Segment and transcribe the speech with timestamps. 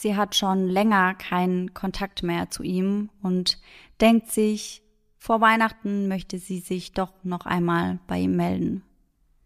[0.00, 3.58] sie hat schon länger keinen Kontakt mehr zu ihm und
[4.00, 4.82] denkt sich,
[5.18, 8.82] vor Weihnachten möchte sie sich doch noch einmal bei ihm melden.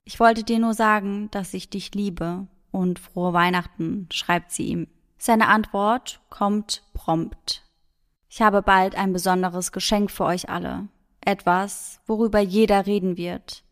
[0.04, 4.86] Ich wollte dir nur sagen, dass ich dich liebe und frohe Weihnachten, schreibt sie ihm.
[5.18, 7.64] Seine Antwort kommt prompt.
[8.28, 10.88] Ich habe bald ein besonderes Geschenk für euch alle.
[11.20, 13.64] Etwas, worüber jeder reden wird.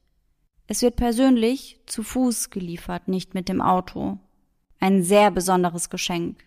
[0.67, 4.19] Es wird persönlich zu Fuß geliefert, nicht mit dem Auto.
[4.81, 6.45] Ein sehr besonderes Geschenk.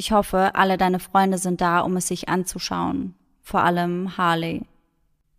[0.00, 3.14] Ich hoffe, alle deine Freunde sind da, um es sich anzuschauen.
[3.42, 4.62] Vor allem Harley.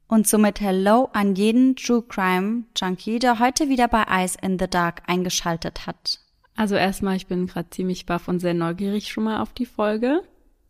[0.07, 4.67] Und somit Hello an jeden True Crime Junkie, der heute wieder bei Eyes in the
[4.67, 6.19] Dark eingeschaltet hat.
[6.55, 10.21] Also erstmal, ich bin gerade ziemlich baff und sehr neugierig schon mal auf die Folge.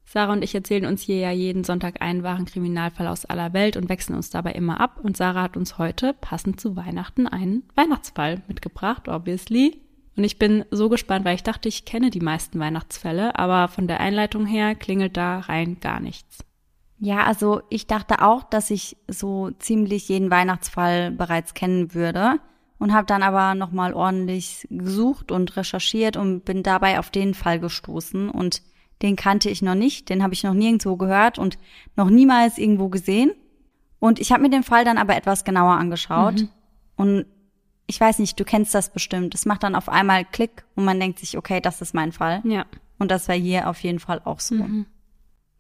[0.06, 3.76] Sarah und ich erzählen uns hier ja jeden Sonntag einen wahren Kriminalfall aus aller Welt
[3.76, 5.02] und wechseln uns dabei immer ab.
[5.04, 9.82] Und Sarah hat uns heute, passend zu Weihnachten, einen Weihnachtsfall mitgebracht, obviously.
[10.18, 13.88] Und ich bin so gespannt, weil ich dachte, ich kenne die meisten Weihnachtsfälle, aber von
[13.88, 16.40] der Einleitung her klingelt da rein gar nichts.
[17.00, 22.40] Ja, also ich dachte auch, dass ich so ziemlich jeden Weihnachtsfall bereits kennen würde
[22.78, 27.34] und habe dann aber noch mal ordentlich gesucht und recherchiert und bin dabei auf den
[27.34, 28.62] Fall gestoßen und
[29.02, 31.58] den kannte ich noch nicht, den habe ich noch nirgendwo gehört und
[31.96, 33.32] noch niemals irgendwo gesehen.
[34.00, 36.50] Und ich habe mir den Fall dann aber etwas genauer angeschaut mhm.
[36.96, 37.26] und
[37.92, 39.36] ich weiß nicht, du kennst das bestimmt.
[39.36, 42.42] Es macht dann auf einmal Klick und man denkt sich, okay, das ist mein Fall.
[42.46, 42.66] Ja.
[43.00, 44.56] Und das war hier auf jeden Fall auch so.
[44.56, 44.86] Mhm.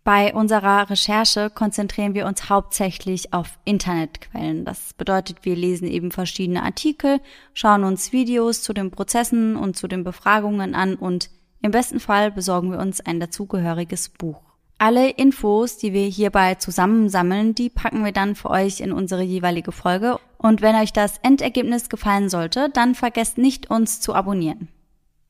[0.05, 4.63] Bei unserer Recherche konzentrieren wir uns hauptsächlich auf Internetquellen.
[4.63, 7.19] Das bedeutet, wir lesen eben verschiedene Artikel,
[7.53, 11.29] schauen uns Videos zu den Prozessen und zu den Befragungen an und
[11.61, 14.41] im besten Fall besorgen wir uns ein dazugehöriges Buch.
[14.77, 19.73] Alle Infos, die wir hierbei zusammensammeln, die packen wir dann für euch in unsere jeweilige
[19.73, 20.17] Folge.
[20.41, 24.69] Und wenn euch das Endergebnis gefallen sollte, dann vergesst nicht, uns zu abonnieren.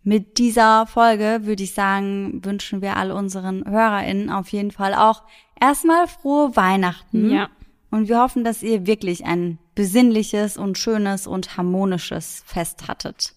[0.04, 5.24] Mit dieser Folge würde ich sagen, wünschen wir all unseren HörerInnen auf jeden Fall auch
[5.60, 7.30] erstmal frohe Weihnachten.
[7.30, 7.50] Ja.
[7.90, 13.34] Und wir hoffen, dass ihr wirklich ein besinnliches und schönes und harmonisches Fest hattet.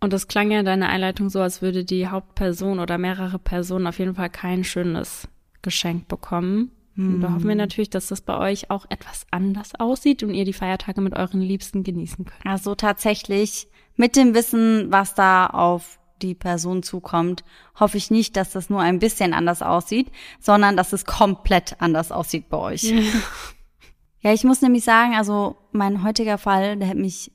[0.00, 3.86] Und es klang ja in deiner Einleitung so, als würde die Hauptperson oder mehrere Personen
[3.86, 5.28] auf jeden Fall kein schönes
[5.62, 6.72] Geschenk bekommen.
[6.96, 7.58] Und da hoffen wir hm.
[7.58, 11.40] natürlich, dass das bei euch auch etwas anders aussieht und ihr die Feiertage mit euren
[11.40, 12.46] Liebsten genießen könnt.
[12.46, 17.44] Also tatsächlich, mit dem Wissen, was da auf die Person zukommt,
[17.78, 20.10] hoffe ich nicht, dass das nur ein bisschen anders aussieht,
[20.40, 22.84] sondern dass es komplett anders aussieht bei euch.
[22.84, 23.00] Ja,
[24.20, 27.32] ja ich muss nämlich sagen, also mein heutiger Fall, der hat mich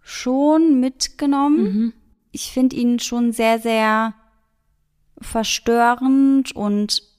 [0.00, 1.62] schon mitgenommen.
[1.62, 1.92] Mhm.
[2.30, 4.14] Ich finde ihn schon sehr, sehr
[5.20, 7.11] verstörend und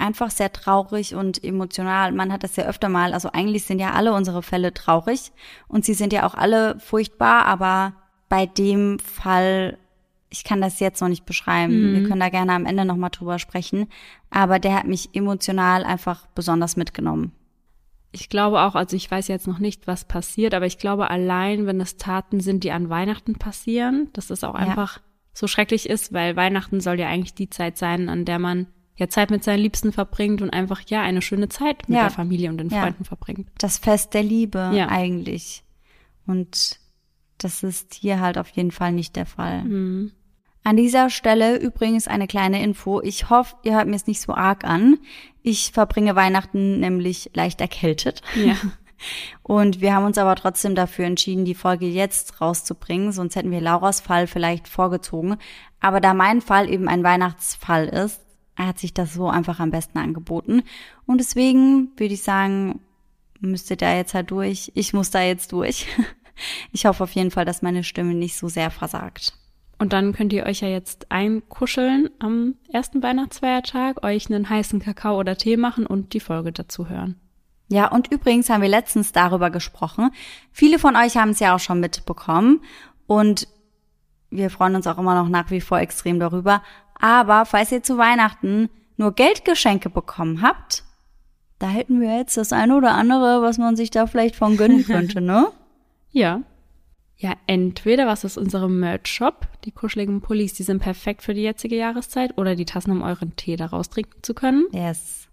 [0.00, 2.12] einfach sehr traurig und emotional.
[2.12, 5.32] Man hat das ja öfter mal, also eigentlich sind ja alle unsere Fälle traurig
[5.68, 7.94] und sie sind ja auch alle furchtbar, aber
[8.28, 9.78] bei dem Fall,
[10.30, 11.90] ich kann das jetzt noch nicht beschreiben.
[11.90, 11.94] Mhm.
[11.94, 13.88] Wir können da gerne am Ende nochmal drüber sprechen,
[14.30, 17.32] aber der hat mich emotional einfach besonders mitgenommen.
[18.12, 21.66] Ich glaube auch, also ich weiß jetzt noch nicht, was passiert, aber ich glaube allein,
[21.66, 24.60] wenn es Taten sind, die an Weihnachten passieren, dass es auch ja.
[24.60, 25.00] einfach
[25.32, 28.66] so schrecklich ist, weil Weihnachten soll ja eigentlich die Zeit sein, an der man
[29.00, 32.04] ja Zeit mit seinen Liebsten verbringt und einfach ja eine schöne Zeit mit ja.
[32.04, 32.82] der Familie und den ja.
[32.82, 33.48] Freunden verbringt.
[33.58, 34.88] Das Fest der Liebe ja.
[34.88, 35.64] eigentlich.
[36.26, 36.78] Und
[37.38, 39.64] das ist hier halt auf jeden Fall nicht der Fall.
[39.64, 40.12] Mhm.
[40.62, 43.00] An dieser Stelle übrigens eine kleine Info.
[43.00, 44.98] Ich hoffe, ihr hört mir es nicht so arg an.
[45.42, 48.20] Ich verbringe Weihnachten nämlich leicht erkältet.
[48.36, 48.56] Ja.
[49.42, 53.62] Und wir haben uns aber trotzdem dafür entschieden, die Folge jetzt rauszubringen, sonst hätten wir
[53.62, 55.38] Lauras Fall vielleicht vorgezogen.
[55.80, 58.20] Aber da mein Fall eben ein Weihnachtsfall ist,
[58.66, 60.62] hat sich das so einfach am besten angeboten.
[61.06, 62.80] Und deswegen würde ich sagen,
[63.40, 64.70] müsst ihr da jetzt halt durch.
[64.74, 65.86] Ich muss da jetzt durch.
[66.72, 69.34] Ich hoffe auf jeden Fall, dass meine Stimme nicht so sehr versagt.
[69.78, 75.18] Und dann könnt ihr euch ja jetzt einkuscheln am ersten Weihnachtsfeiertag, euch einen heißen Kakao
[75.18, 77.20] oder Tee machen und die Folge dazu hören.
[77.68, 80.10] Ja, und übrigens haben wir letztens darüber gesprochen.
[80.50, 82.62] Viele von euch haben es ja auch schon mitbekommen
[83.06, 83.48] und
[84.28, 86.62] wir freuen uns auch immer noch nach wie vor extrem darüber.
[87.00, 90.84] Aber falls ihr zu Weihnachten nur Geldgeschenke bekommen habt,
[91.58, 94.84] da hätten wir jetzt das eine oder andere, was man sich da vielleicht von gönnen
[94.86, 95.48] könnte, ne?
[96.10, 96.42] ja.
[97.16, 101.76] Ja, entweder was ist unserem Merch-Shop, die kuscheligen Pullis, die sind perfekt für die jetzige
[101.76, 104.64] Jahreszeit, oder die Tassen, um euren Tee daraus trinken zu können.
[104.72, 105.28] Yes.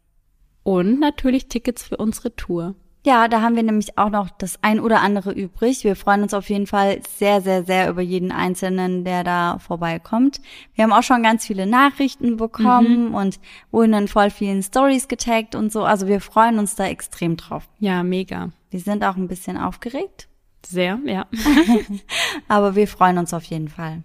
[0.63, 2.75] Und natürlich Tickets für unsere Tour.
[3.07, 5.85] Ja, da haben wir nämlich auch noch das ein oder andere übrig.
[5.85, 10.41] Wir freuen uns auf jeden Fall sehr, sehr, sehr über jeden Einzelnen, der da vorbeikommt.
[10.73, 13.15] Wir haben auch schon ganz viele Nachrichten bekommen mhm.
[13.15, 13.39] und
[13.71, 15.85] wurden in voll vielen Stories getaggt und so.
[15.85, 17.69] Also wir freuen uns da extrem drauf.
[17.79, 18.49] Ja, mega.
[18.71, 20.27] Wir sind auch ein bisschen aufgeregt.
[20.65, 21.27] Sehr, ja.
[22.49, 24.03] Aber wir freuen uns auf jeden Fall.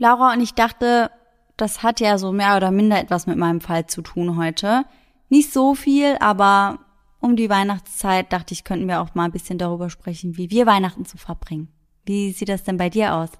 [0.00, 1.10] Laura und ich dachte,
[1.58, 4.86] das hat ja so mehr oder minder etwas mit meinem Fall zu tun heute.
[5.28, 6.78] Nicht so viel, aber
[7.20, 10.66] um die Weihnachtszeit dachte ich, könnten wir auch mal ein bisschen darüber sprechen, wie wir
[10.66, 11.68] Weihnachten zu verbringen.
[12.06, 13.30] Wie sieht das denn bei dir aus?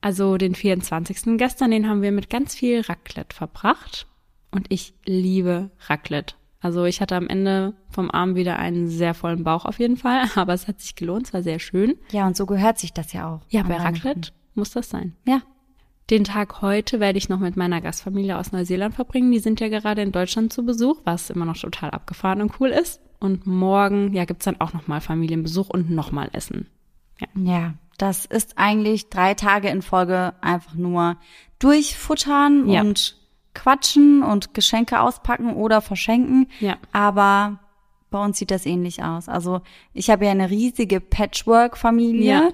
[0.00, 1.36] Also den 24.
[1.36, 4.06] gestern, den haben wir mit ganz viel Raclette verbracht.
[4.52, 6.34] Und ich liebe Raclette.
[6.60, 10.24] Also ich hatte am Ende vom Abend wieder einen sehr vollen Bauch auf jeden Fall,
[10.36, 11.96] aber es hat sich gelohnt, es war sehr schön.
[12.10, 13.40] Ja, und so gehört sich das ja auch.
[13.50, 15.14] Ja, bei Raclette muss das sein.
[15.26, 15.42] Ja.
[16.08, 19.32] Den Tag heute werde ich noch mit meiner Gastfamilie aus Neuseeland verbringen.
[19.32, 22.68] Die sind ja gerade in Deutschland zu Besuch, was immer noch total abgefahren und cool
[22.68, 23.00] ist.
[23.18, 26.68] Und morgen, ja, gibt's dann auch nochmal Familienbesuch und nochmal Essen.
[27.18, 27.28] Ja.
[27.34, 31.16] ja, das ist eigentlich drei Tage in Folge einfach nur
[31.58, 32.82] durchfuttern ja.
[32.82, 33.16] und
[33.54, 36.48] quatschen und Geschenke auspacken oder verschenken.
[36.60, 36.76] Ja.
[36.92, 37.58] Aber
[38.10, 39.28] bei uns sieht das ähnlich aus.
[39.28, 39.62] Also
[39.94, 42.30] ich habe ja eine riesige Patchwork-Familie.
[42.30, 42.48] Ja.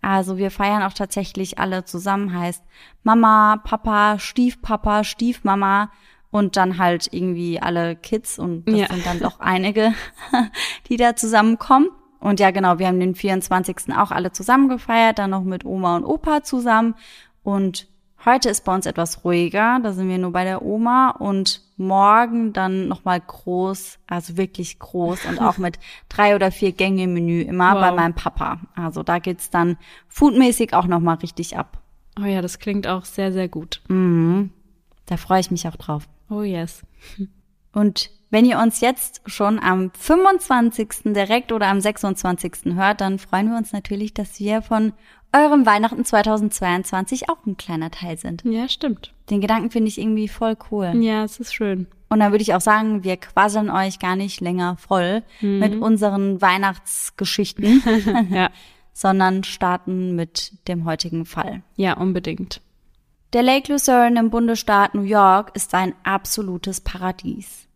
[0.00, 2.62] Also wir feiern auch tatsächlich alle zusammen, heißt
[3.02, 5.90] Mama, Papa, Stiefpapa, Stiefmama
[6.34, 8.86] und dann halt irgendwie alle Kids und das ja.
[8.88, 9.94] sind dann doch einige,
[10.88, 11.90] die da zusammenkommen.
[12.18, 13.94] Und ja, genau, wir haben den 24.
[13.96, 16.96] auch alle zusammen gefeiert, dann noch mit Oma und Opa zusammen.
[17.44, 17.86] Und
[18.24, 22.52] heute ist bei uns etwas ruhiger, da sind wir nur bei der Oma und morgen
[22.52, 25.78] dann nochmal groß, also wirklich groß und auch mit
[26.08, 27.80] drei oder vier Gänge Menü immer wow.
[27.80, 28.58] bei meinem Papa.
[28.74, 29.76] Also da geht's dann
[30.08, 31.78] foodmäßig auch nochmal richtig ab.
[32.20, 33.82] Oh ja, das klingt auch sehr, sehr gut.
[33.86, 34.50] Mhm.
[35.06, 36.08] Da freue ich mich auch drauf.
[36.30, 36.82] Oh yes.
[37.72, 41.12] Und wenn ihr uns jetzt schon am 25.
[41.14, 42.74] direkt oder am 26.
[42.74, 44.92] hört, dann freuen wir uns natürlich, dass wir von
[45.32, 48.42] eurem Weihnachten 2022 auch ein kleiner Teil sind.
[48.44, 49.12] Ja, stimmt.
[49.30, 50.92] Den Gedanken finde ich irgendwie voll cool.
[51.00, 51.86] Ja, es ist schön.
[52.08, 55.58] Und dann würde ich auch sagen, wir quasseln euch gar nicht länger voll mhm.
[55.58, 57.82] mit unseren Weihnachtsgeschichten,
[58.30, 58.50] ja.
[58.92, 61.62] sondern starten mit dem heutigen Fall.
[61.74, 62.60] Ja, unbedingt.
[63.34, 67.66] Der Lake Lucerne im Bundesstaat New York ist ein absolutes Paradies.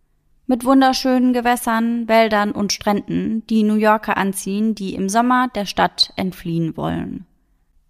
[0.47, 6.13] Mit wunderschönen Gewässern, Wäldern und Stränden, die New Yorker anziehen, die im Sommer der Stadt
[6.15, 7.27] entfliehen wollen.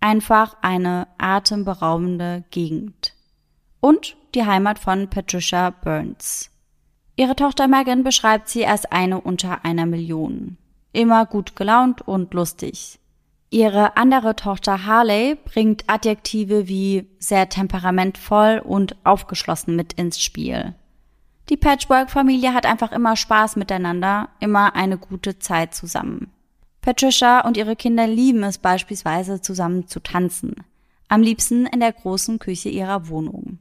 [0.00, 3.12] Einfach eine atemberaubende Gegend.
[3.80, 6.50] Und die Heimat von Patricia Burns.
[7.16, 10.56] Ihre Tochter Megan beschreibt sie als eine unter einer Million.
[10.94, 12.98] Immer gut gelaunt und lustig.
[13.50, 20.74] Ihre andere Tochter Harley bringt Adjektive wie sehr temperamentvoll und aufgeschlossen mit ins Spiel.
[21.48, 26.30] Die Patchwork-Familie hat einfach immer Spaß miteinander, immer eine gute Zeit zusammen.
[26.82, 30.56] Patricia und ihre Kinder lieben es beispielsweise zusammen zu tanzen.
[31.08, 33.58] Am liebsten in der großen Küche ihrer Wohnung.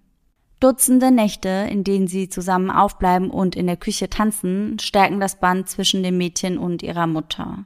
[0.60, 5.70] Dutzende Nächte, in denen sie zusammen aufbleiben und in der Küche tanzen, stärken das Band
[5.70, 7.66] zwischen dem Mädchen und ihrer Mutter.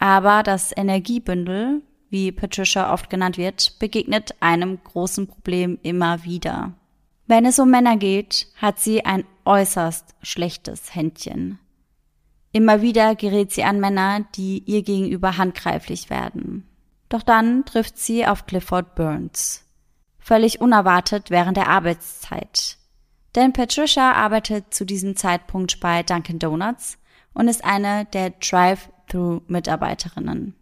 [0.00, 6.72] Aber das Energiebündel, wie Patricia oft genannt wird, begegnet einem großen Problem immer wieder.
[7.26, 11.60] Wenn es um Männer geht, hat sie ein äußerst schlechtes Händchen.
[12.50, 16.66] Immer wieder gerät sie an Männer, die ihr gegenüber handgreiflich werden.
[17.10, 19.66] Doch dann trifft sie auf Clifford Burns.
[20.18, 22.78] Völlig unerwartet während der Arbeitszeit.
[23.36, 26.98] Denn Patricia arbeitet zu diesem Zeitpunkt bei Dunkin' Donuts
[27.34, 30.54] und ist eine der Drive Drive-Thru-Mitarbeiterinnen.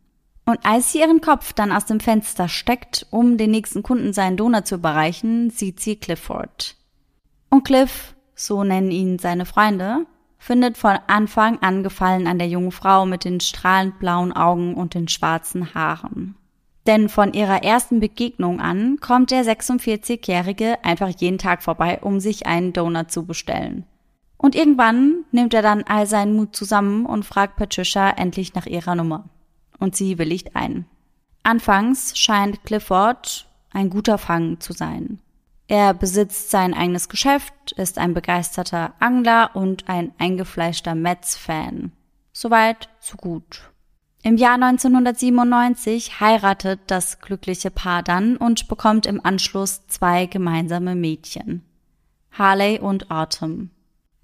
[0.46, 4.38] Und als sie ihren Kopf dann aus dem Fenster steckt, um den nächsten Kunden seinen
[4.38, 6.76] Donut zu überreichen, sieht sie Clifford.
[7.50, 10.06] Und Cliff, so nennen ihn seine Freunde,
[10.38, 14.94] findet von Anfang an Gefallen an der jungen Frau mit den strahlend blauen Augen und
[14.94, 16.34] den schwarzen Haaren.
[16.86, 22.46] Denn von ihrer ersten Begegnung an kommt der 46-Jährige einfach jeden Tag vorbei, um sich
[22.46, 23.84] einen Donut zu bestellen.
[24.38, 28.94] Und irgendwann nimmt er dann all seinen Mut zusammen und fragt Patricia endlich nach ihrer
[28.94, 29.28] Nummer.
[29.78, 30.86] Und sie willigt ein.
[31.42, 35.20] Anfangs scheint Clifford ein guter Fang zu sein.
[35.66, 41.92] Er besitzt sein eigenes Geschäft, ist ein begeisterter Angler und ein eingefleischter Mets-Fan.
[42.32, 43.70] Soweit, so gut.
[44.22, 51.64] Im Jahr 1997 heiratet das glückliche Paar dann und bekommt im Anschluss zwei gemeinsame Mädchen.
[52.32, 53.70] Harley und Autumn.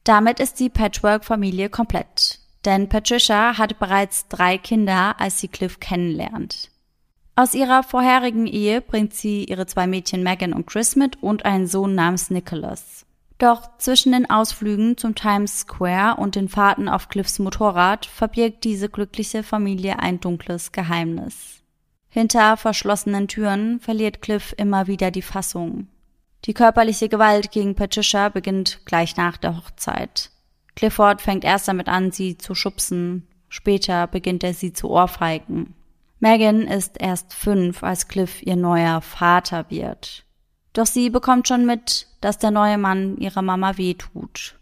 [0.05, 2.39] Damit ist die Patchwork-Familie komplett.
[2.65, 6.71] Denn Patricia hatte bereits drei Kinder, als sie Cliff kennenlernt.
[7.37, 11.67] Aus ihrer vorherigen Ehe bringt sie ihre zwei Mädchen Megan und Chris mit und einen
[11.67, 13.07] Sohn namens Nicholas.
[13.39, 18.89] Doch zwischen den Ausflügen zum Times Square und den Fahrten auf Cliffs Motorrad verbirgt diese
[18.89, 21.63] glückliche Familie ein dunkles Geheimnis.
[22.09, 25.89] Hinter verschlossenen Türen verliert Cliff immer wieder die Fassung.
[26.47, 30.31] Die körperliche Gewalt gegen Patricia beginnt gleich nach der Hochzeit.
[30.77, 33.27] Clifford fängt erst damit an, sie zu schubsen.
[33.49, 35.75] Später beginnt er sie zu ohrfeigen.
[36.21, 40.25] Megan ist erst fünf, als Cliff ihr neuer Vater wird.
[40.73, 44.59] Doch sie bekommt schon mit, dass der neue Mann ihrer Mama wehtut.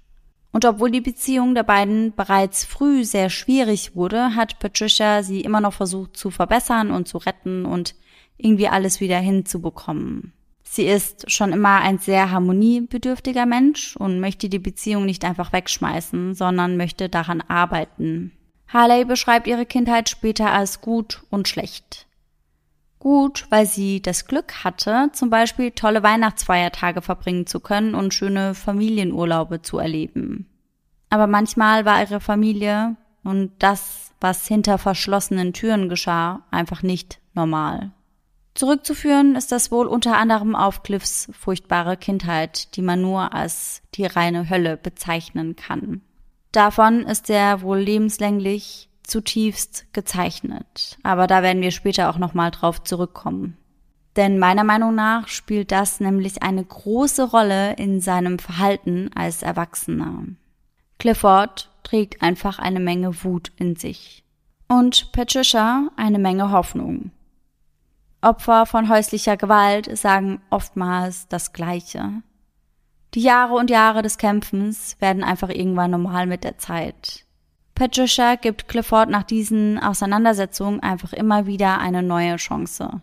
[0.53, 5.63] Und obwohl die Beziehung der beiden bereits früh sehr schwierig wurde, hat Patricia sie immer
[5.63, 7.95] noch versucht zu verbessern und zu retten und
[8.37, 10.35] irgendwie alles wieder hinzubekommen.
[10.75, 16.33] Sie ist schon immer ein sehr harmoniebedürftiger Mensch und möchte die Beziehung nicht einfach wegschmeißen,
[16.35, 18.33] sondern möchte daran arbeiten.
[18.69, 22.07] Harley beschreibt ihre Kindheit später als gut und schlecht.
[23.01, 28.55] Gut, weil sie das Glück hatte, zum Beispiel tolle Weihnachtsfeiertage verbringen zu können und schöne
[28.55, 30.49] Familienurlaube zu erleben.
[31.11, 37.93] Aber manchmal war ihre Familie und das, was hinter verschlossenen Türen geschah, einfach nicht normal.
[38.55, 44.05] Zurückzuführen ist das wohl unter anderem auf Cliffs furchtbare Kindheit, die man nur als die
[44.05, 46.03] reine Hölle bezeichnen kann.
[46.53, 52.83] Davon ist er wohl lebenslänglich zutiefst gezeichnet, aber da werden wir später auch nochmal drauf
[52.83, 53.57] zurückkommen.
[54.17, 60.25] Denn meiner Meinung nach spielt das nämlich eine große Rolle in seinem Verhalten als Erwachsener.
[60.99, 64.23] Clifford trägt einfach eine Menge Wut in sich.
[64.69, 67.11] Und Patricia eine Menge Hoffnung.
[68.23, 72.23] Opfer von häuslicher Gewalt sagen oftmals das Gleiche.
[73.15, 77.27] Die Jahre und Jahre des Kämpfens werden einfach irgendwann normal mit der Zeit.
[77.75, 83.03] Patricia gibt Clifford nach diesen Auseinandersetzungen einfach immer wieder eine neue Chance.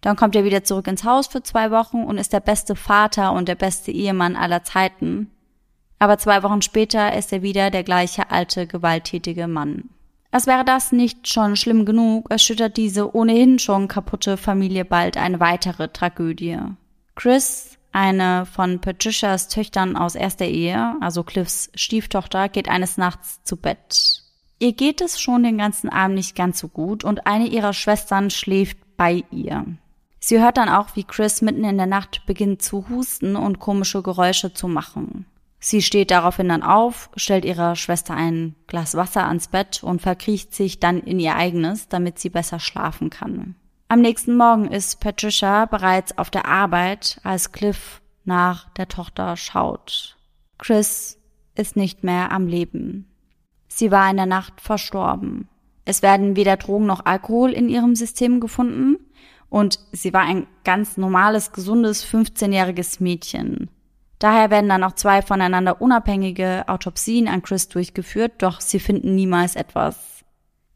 [0.00, 3.32] Dann kommt er wieder zurück ins Haus für zwei Wochen und ist der beste Vater
[3.32, 5.30] und der beste Ehemann aller Zeiten.
[6.00, 9.90] Aber zwei Wochen später ist er wieder der gleiche alte, gewalttätige Mann.
[10.32, 15.40] Als wäre das nicht schon schlimm genug, erschüttert diese ohnehin schon kaputte Familie bald eine
[15.40, 16.58] weitere Tragödie.
[17.14, 23.58] Chris, eine von Patricias Töchtern aus erster Ehe, also Cliffs Stieftochter, geht eines Nachts zu
[23.58, 24.22] Bett.
[24.58, 28.30] Ihr geht es schon den ganzen Abend nicht ganz so gut und eine ihrer Schwestern
[28.30, 29.66] schläft bei ihr.
[30.18, 34.02] Sie hört dann auch, wie Chris mitten in der Nacht beginnt zu husten und komische
[34.02, 35.26] Geräusche zu machen.
[35.64, 40.52] Sie steht daraufhin dann auf, stellt ihrer Schwester ein Glas Wasser ans Bett und verkriecht
[40.52, 43.54] sich dann in ihr eigenes, damit sie besser schlafen kann.
[43.86, 50.16] Am nächsten Morgen ist Patricia bereits auf der Arbeit, als Cliff nach der Tochter schaut.
[50.58, 51.20] Chris
[51.54, 53.06] ist nicht mehr am Leben.
[53.68, 55.48] Sie war in der Nacht verstorben.
[55.84, 58.96] Es werden weder Drogen noch Alkohol in ihrem System gefunden
[59.48, 63.70] und sie war ein ganz normales, gesundes 15-jähriges Mädchen.
[64.22, 69.56] Daher werden dann auch zwei voneinander unabhängige Autopsien an Chris durchgeführt, doch sie finden niemals
[69.56, 69.96] etwas.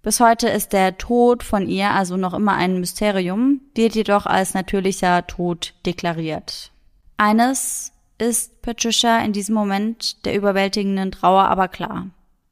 [0.03, 4.55] Bis heute ist der Tod von ihr also noch immer ein Mysterium, wird jedoch als
[4.55, 6.73] natürlicher Tod deklariert.
[7.19, 12.09] Eines ist Patricia in diesem Moment der überwältigenden Trauer aber klar.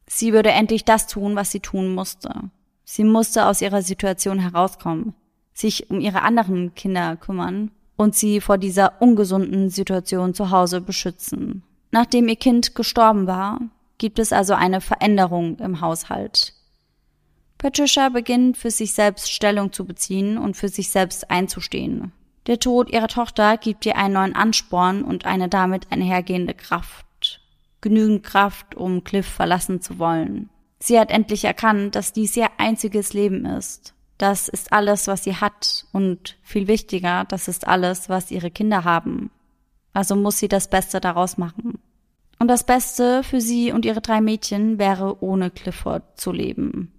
[0.07, 2.31] Sie würde endlich das tun, was sie tun musste.
[2.85, 5.13] Sie musste aus ihrer Situation herauskommen,
[5.55, 11.63] sich um ihre anderen Kinder kümmern und sie vor dieser ungesunden Situation zu Hause beschützen.
[11.91, 13.61] Nachdem ihr Kind gestorben war,
[13.99, 16.55] gibt es also eine Veränderung im Haushalt.
[17.59, 22.13] Patricia beginnt für sich selbst Stellung zu beziehen und für sich selbst einzustehen.
[22.47, 27.41] Der Tod ihrer Tochter gibt ihr einen neuen Ansporn und eine damit einhergehende Kraft.
[27.81, 30.51] Genügend Kraft, um Cliff verlassen zu wollen.
[30.79, 35.37] Sie hat endlich erkannt, dass dies ihr einziges Leben ist das ist alles, was sie
[35.37, 39.31] hat und viel wichtiger, das ist alles, was ihre Kinder haben.
[39.93, 41.79] Also muss sie das Beste daraus machen.
[42.39, 46.93] Und das Beste für sie und ihre drei Mädchen wäre, ohne Clifford zu leben.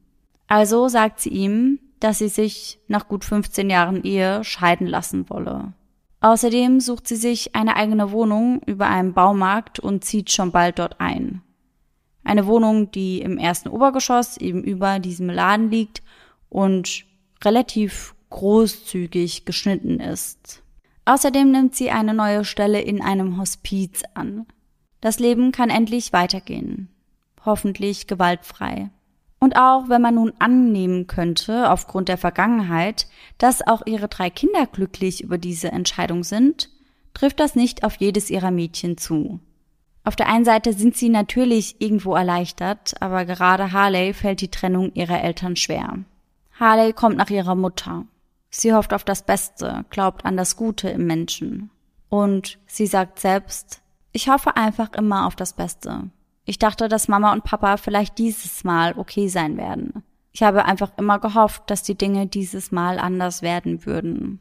[0.48, 5.74] Also sagt sie ihm, dass sie sich nach gut 15 Jahren Ehe scheiden lassen wolle.
[6.22, 11.00] Außerdem sucht sie sich eine eigene Wohnung über einem Baumarkt und zieht schon bald dort
[11.00, 11.42] ein.
[12.24, 16.02] Eine Wohnung, die im ersten Obergeschoss eben über diesem Laden liegt
[16.56, 17.04] und
[17.44, 20.64] relativ großzügig geschnitten ist.
[21.04, 24.46] Außerdem nimmt sie eine neue Stelle in einem Hospiz an.
[25.02, 26.88] Das Leben kann endlich weitergehen.
[27.44, 28.90] Hoffentlich gewaltfrei.
[29.38, 33.08] Und auch wenn man nun annehmen könnte, aufgrund der Vergangenheit,
[33.38, 36.70] dass auch ihre drei Kinder glücklich über diese Entscheidung sind,
[37.14, 39.42] trifft das nicht auf jedes ihrer Mädchen zu.
[40.06, 44.94] Auf der einen Seite sind sie natürlich irgendwo erleichtert, aber gerade Harley fällt die Trennung
[44.94, 46.00] ihrer Eltern schwer.
[46.60, 48.06] Harley kommt nach ihrer Mutter.
[48.50, 51.70] Sie hofft auf das Beste, glaubt an das Gute im Menschen.
[52.10, 53.82] Und sie sagt selbst,
[54.14, 56.10] ich hoffe einfach immer auf das Beste.
[56.46, 60.04] Ich dachte, dass Mama und Papa vielleicht dieses Mal okay sein werden.
[60.32, 64.40] Ich habe einfach immer gehofft, dass die Dinge dieses Mal anders werden würden.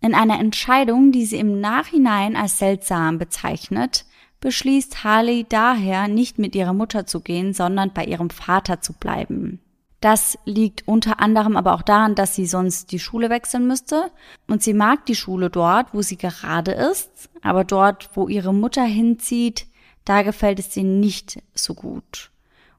[0.00, 4.06] In einer Entscheidung, die sie im Nachhinein als seltsam bezeichnet,
[4.40, 9.60] beschließt Harley daher, nicht mit ihrer Mutter zu gehen, sondern bei ihrem Vater zu bleiben.
[10.00, 14.10] Das liegt unter anderem aber auch daran, dass sie sonst die Schule wechseln müsste.
[14.48, 18.82] Und sie mag die Schule dort, wo sie gerade ist, aber dort, wo ihre Mutter
[18.82, 19.66] hinzieht,
[20.06, 22.30] da gefällt es ihr nicht so gut.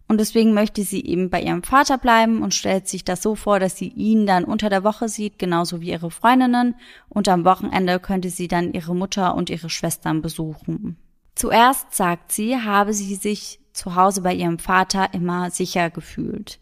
[0.08, 3.60] Und deswegen möchte sie eben bei ihrem Vater bleiben und stellt sich das so vor,
[3.60, 6.76] dass sie ihn dann unter der Woche sieht, genauso wie ihre Freundinnen.
[7.08, 10.98] Und am Wochenende könnte sie dann ihre Mutter und ihre Schwestern besuchen.
[11.36, 16.60] Zuerst sagt sie, habe sie sich zu Hause bei ihrem Vater immer sicher gefühlt.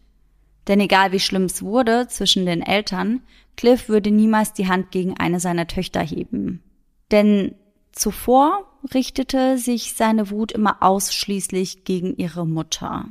[0.68, 3.22] Denn egal wie schlimm es wurde zwischen den Eltern,
[3.56, 6.62] Cliff würde niemals die Hand gegen eine seiner Töchter heben.
[7.10, 7.54] Denn
[7.92, 8.64] zuvor
[8.94, 13.06] richtete sich seine Wut immer ausschließlich gegen ihre Mutter.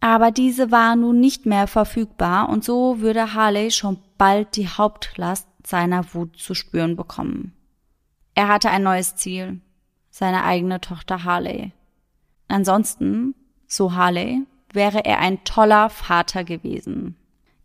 [0.00, 5.46] Aber diese war nun nicht mehr verfügbar und so würde Harley schon bald die Hauptlast
[5.66, 7.52] seiner Wut zu spüren bekommen.
[8.34, 9.60] Er hatte ein neues Ziel,
[10.10, 11.72] seine eigene Tochter Harley.
[12.48, 13.34] Ansonsten,
[13.66, 17.16] so Harley, wäre er ein toller Vater gewesen.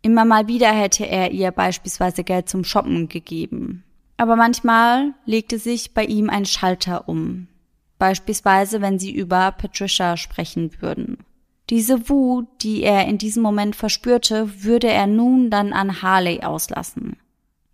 [0.02, 3.84] Immer mal wieder hätte er ihr beispielsweise Geld zum Shoppen gegeben.
[4.16, 7.48] Aber manchmal legte sich bei ihm ein Schalter um.
[7.98, 11.18] Beispielsweise, wenn sie über Patricia sprechen würden.
[11.70, 17.16] Diese Wut, die er in diesem Moment verspürte, würde er nun dann an Harley auslassen.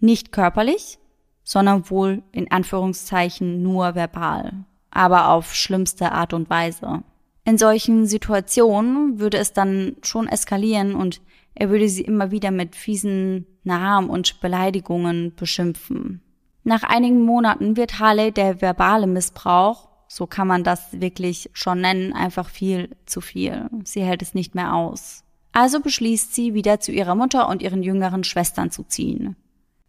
[0.01, 0.99] Nicht körperlich,
[1.45, 7.03] sondern wohl in Anführungszeichen nur verbal, aber auf schlimmste Art und Weise.
[7.45, 11.21] In solchen Situationen würde es dann schon eskalieren und
[11.55, 16.21] er würde sie immer wieder mit fiesen Namen und Beleidigungen beschimpfen.
[16.65, 22.13] Nach einigen Monaten wird Harley der verbale Missbrauch so kann man das wirklich schon nennen,
[22.13, 23.71] einfach viel zu viel.
[23.83, 25.25] Sie hält es nicht mehr aus.
[25.53, 29.37] Also beschließt sie, wieder zu ihrer Mutter und ihren jüngeren Schwestern zu ziehen.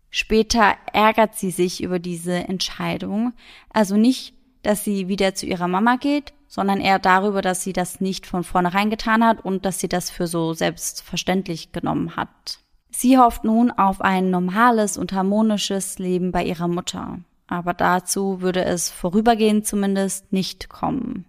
[0.09, 3.33] Später ärgert sie sich über diese Entscheidung,
[3.69, 8.01] also nicht, dass sie wieder zu ihrer Mama geht, sondern eher darüber, dass sie das
[8.01, 12.59] nicht von vornherein getan hat und dass sie das für so selbstverständlich genommen hat.
[12.91, 17.19] Sie hofft nun auf ein normales und harmonisches Leben bei ihrer Mutter
[17.53, 21.25] aber dazu würde es vorübergehend zumindest nicht kommen.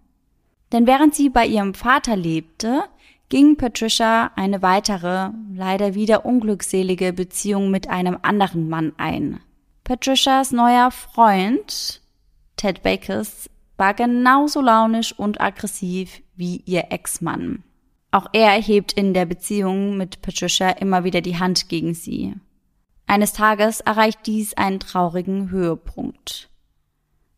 [0.72, 2.84] Denn während sie bei ihrem Vater lebte,
[3.28, 9.40] ging Patricia eine weitere, leider wieder unglückselige Beziehung mit einem anderen Mann ein.
[9.84, 12.00] Patricias neuer Freund,
[12.56, 17.64] Ted Bakers, war genauso launisch und aggressiv wie ihr Ex-Mann.
[18.10, 22.34] Auch er hebt in der Beziehung mit Patricia immer wieder die Hand gegen sie.
[23.06, 26.48] Eines Tages erreicht dies einen traurigen Höhepunkt.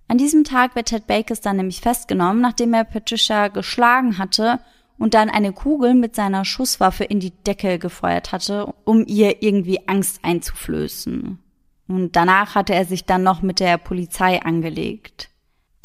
[0.09, 4.61] An diesem Tag wird Ted Bakers dann nämlich festgenommen, nachdem er Patricia geschlagen hatte
[4.99, 9.89] und dann eine Kugel mit seiner Schusswaffe in die Decke gefeuert hatte, um ihr irgendwie
[9.89, 11.39] Angst einzuflößen.
[11.89, 15.31] Und danach hatte er sich dann noch mit der Polizei angelegt.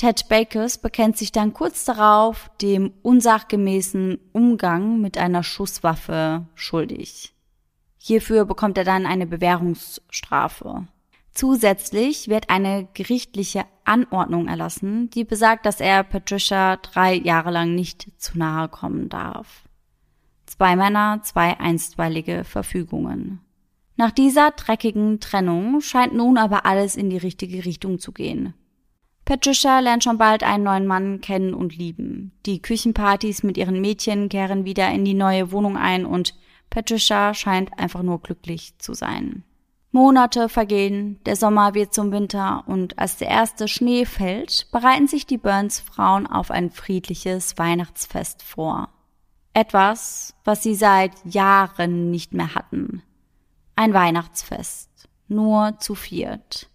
[0.01, 7.35] Ted Bakers bekennt sich dann kurz darauf dem unsachgemäßen Umgang mit einer Schusswaffe schuldig.
[7.99, 10.87] Hierfür bekommt er dann eine Bewährungsstrafe.
[11.35, 18.07] Zusätzlich wird eine gerichtliche Anordnung erlassen, die besagt, dass er Patricia drei Jahre lang nicht
[18.17, 19.65] zu nahe kommen darf.
[20.47, 23.41] Zwei Männer, zwei einstweilige Verfügungen.
[23.97, 28.55] Nach dieser dreckigen Trennung scheint nun aber alles in die richtige Richtung zu gehen.
[29.31, 32.33] Patricia lernt schon bald einen neuen Mann kennen und lieben.
[32.45, 36.35] Die Küchenpartys mit ihren Mädchen kehren wieder in die neue Wohnung ein und
[36.69, 39.45] Patricia scheint einfach nur glücklich zu sein.
[39.93, 45.25] Monate vergehen, der Sommer wird zum Winter und als der erste Schnee fällt, bereiten sich
[45.25, 48.89] die Burns Frauen auf ein friedliches Weihnachtsfest vor.
[49.53, 53.01] Etwas, was sie seit Jahren nicht mehr hatten.
[53.77, 56.69] Ein Weihnachtsfest, nur zu viert,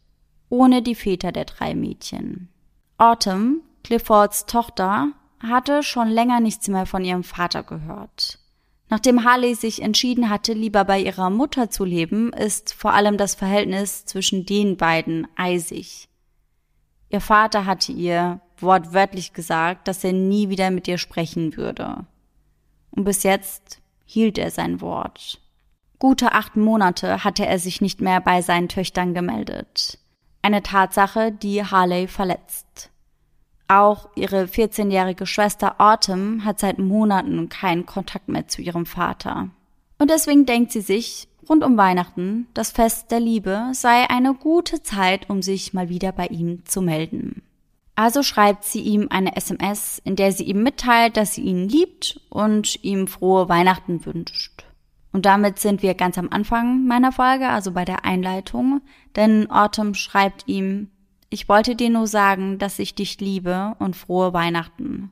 [0.49, 2.49] ohne die Väter der drei Mädchen.
[2.99, 8.39] Autumn, Cliffords Tochter, hatte schon länger nichts mehr von ihrem Vater gehört.
[8.89, 13.35] Nachdem Harley sich entschieden hatte, lieber bei ihrer Mutter zu leben, ist vor allem das
[13.35, 16.09] Verhältnis zwischen den beiden eisig.
[17.11, 22.07] Ihr Vater hatte ihr wortwörtlich gesagt, dass er nie wieder mit ihr sprechen würde.
[22.91, 25.41] Und bis jetzt hielt er sein Wort.
[25.99, 29.99] Gute acht Monate hatte er sich nicht mehr bei seinen Töchtern gemeldet.
[30.47, 32.91] Eine Tatsache, die Harley verletzt.
[33.67, 39.49] Auch ihre 14-jährige Schwester Autumn hat seit Monaten keinen Kontakt mehr zu ihrem Vater.
[39.99, 44.85] Und deswegen denkt sie sich, rund um Weihnachten, das Fest der Liebe sei eine gute
[44.85, 47.43] Zeit, um sich mal wieder bei ihm zu melden.
[47.97, 52.21] Also schreibt sie ihm eine SMS, in der sie ihm mitteilt, dass sie ihn liebt
[52.29, 54.56] und ihm frohe Weihnachten wünscht.
[55.17, 58.83] Und damit sind wir ganz am Anfang meiner Folge, also bei der Einleitung,
[59.17, 60.91] denn Autumn schreibt ihm,
[61.31, 65.11] ich wollte dir nur sagen, dass ich dich liebe und frohe Weihnachten.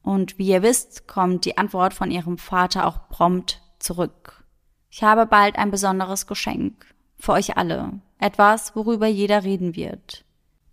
[0.00, 4.44] Und wie ihr wisst, kommt die Antwort von ihrem Vater auch prompt zurück.
[4.90, 6.86] Ich habe bald ein besonderes Geschenk.
[7.16, 7.94] Für euch alle.
[8.20, 10.24] Etwas, worüber jeder reden wird.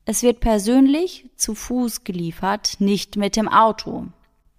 [0.06, 4.10] Es wird persönlich zu Fuß geliefert, nicht mit dem Auto.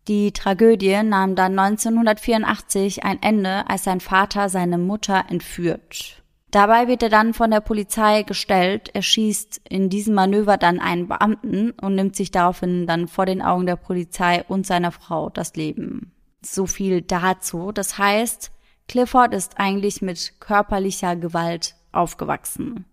[0.07, 6.23] Die Tragödie nahm dann 1984 ein Ende, als sein Vater seine Mutter entführt.
[6.55, 8.89] Dabei wird er dann von der Polizei gestellt.
[8.93, 13.41] Er schießt in diesem Manöver dann einen Beamten und nimmt sich daraufhin dann vor den
[13.41, 16.13] Augen der Polizei und seiner Frau das Leben.
[16.41, 17.73] So viel dazu.
[17.73, 18.53] Das heißt,
[18.87, 22.85] Clifford ist eigentlich mit körperlicher Gewalt aufgewachsen.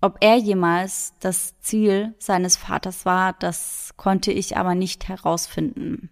[0.00, 6.08] Ob er jemals das Ziel seines Vaters war, das konnte ich aber nicht herausfinden.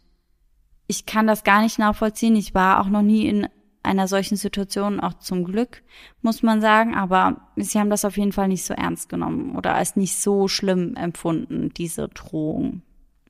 [0.88, 2.36] ich kann das gar nicht nachvollziehen.
[2.36, 3.48] Ich war auch noch nie in
[3.88, 5.82] einer solchen Situation auch zum Glück,
[6.22, 6.94] muss man sagen.
[6.94, 10.48] Aber sie haben das auf jeden Fall nicht so ernst genommen oder als nicht so
[10.48, 12.82] schlimm empfunden, diese Drohung.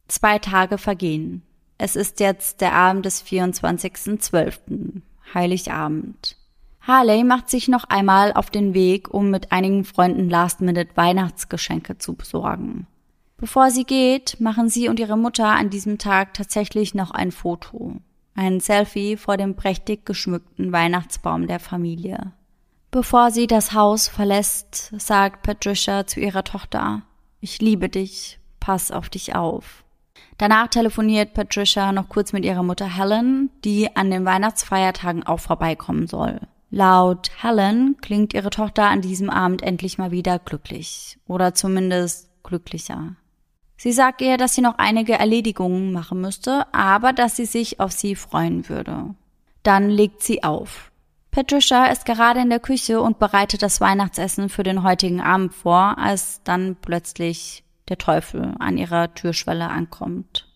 [0.08, 1.44] Zwei Tage vergehen.
[1.78, 5.02] Es ist jetzt der Abend des 24.12.,
[5.34, 6.38] Heiligabend.
[6.82, 12.16] Harley macht sich noch einmal auf den Weg, um mit einigen Freunden Last-Minute Weihnachtsgeschenke zu
[12.16, 12.88] besorgen.
[13.36, 17.98] Bevor sie geht, machen sie und ihre Mutter an diesem Tag tatsächlich noch ein Foto.
[18.38, 22.34] Ein Selfie vor dem prächtig geschmückten Weihnachtsbaum der Familie.
[22.92, 27.02] Bevor sie das Haus verlässt, sagt Patricia zu ihrer Tochter,
[27.42, 29.84] ich liebe dich, pass auf dich auf.
[30.38, 36.06] Danach telefoniert Patricia noch kurz mit ihrer Mutter Helen, die an den Weihnachtsfeiertagen auch vorbeikommen
[36.06, 36.40] soll.
[36.70, 43.16] Laut Helen klingt ihre Tochter an diesem Abend endlich mal wieder glücklich oder zumindest glücklicher.
[43.78, 47.92] Sie sagt ihr, dass sie noch einige Erledigungen machen müsste, aber dass sie sich auf
[47.92, 49.14] sie freuen würde.
[49.62, 50.92] Dann legt sie auf.
[51.30, 56.00] Patricia ist gerade in der Küche und bereitet das Weihnachtsessen für den heutigen Abend vor,
[56.00, 60.48] als dann plötzlich der Teufel an ihrer Türschwelle ankommt.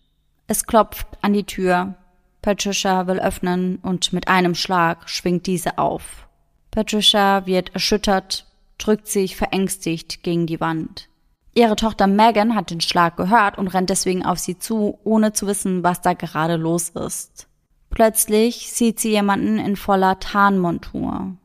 [0.48, 1.94] Es klopft an die Tür.
[2.42, 6.26] Patricia will öffnen und mit einem Schlag schwingt diese auf.
[6.72, 8.46] Patricia wird erschüttert,
[8.78, 11.08] drückt sich verängstigt gegen die Wand.
[11.54, 15.46] Ihre Tochter Megan hat den Schlag gehört und rennt deswegen auf sie zu, ohne zu
[15.46, 17.46] wissen, was da gerade los ist.
[17.90, 21.36] Plötzlich sieht sie jemanden in voller Tarnmontur.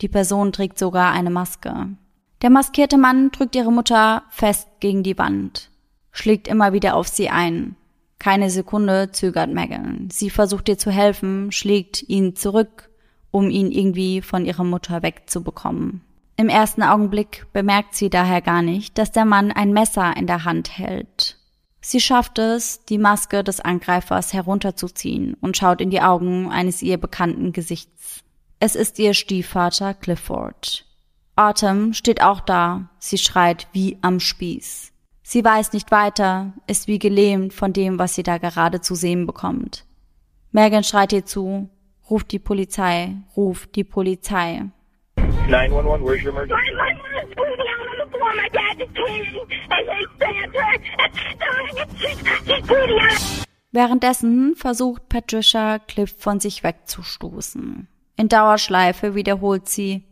[0.00, 1.88] Die Person trägt sogar eine Maske.
[2.40, 5.70] Der maskierte Mann drückt ihre Mutter fest gegen die Wand,
[6.10, 7.76] schlägt immer wieder auf sie ein.
[8.18, 10.08] Keine Sekunde zögert Megan.
[10.10, 12.88] Sie versucht ihr zu helfen, schlägt ihn zurück,
[13.30, 16.02] um ihn irgendwie von ihrer Mutter wegzubekommen.
[16.40, 20.44] Im ersten Augenblick bemerkt sie daher gar nicht, dass der Mann ein Messer in der
[20.44, 21.36] Hand hält.
[21.80, 26.96] Sie schafft es, die Maske des Angreifers herunterzuziehen und schaut in die Augen eines ihr
[26.96, 28.22] bekannten Gesichts.
[28.60, 30.86] Es ist ihr Stiefvater Clifford.
[31.34, 32.88] Autumn steht auch da.
[33.00, 34.92] Sie schreit wie am Spieß.
[35.24, 39.26] Sie weiß nicht weiter, ist wie gelähmt von dem, was sie da gerade zu sehen
[39.26, 39.84] bekommt.
[40.52, 41.68] Megan schreit ihr zu,
[42.08, 44.70] ruft die Polizei, ruft die Polizei.
[45.48, 46.74] 911, where's your emergency?
[46.76, 48.34] My, my mom is bleeding out on the floor.
[48.34, 49.24] My dad just came
[49.70, 50.66] and they stabbed her
[50.98, 53.44] and she's, she's bleeding out.
[53.70, 57.86] Währenddessen versucht Patricia, Cliff von sich wegzustoßen.
[58.16, 60.04] In Dauerschleife wiederholt sie,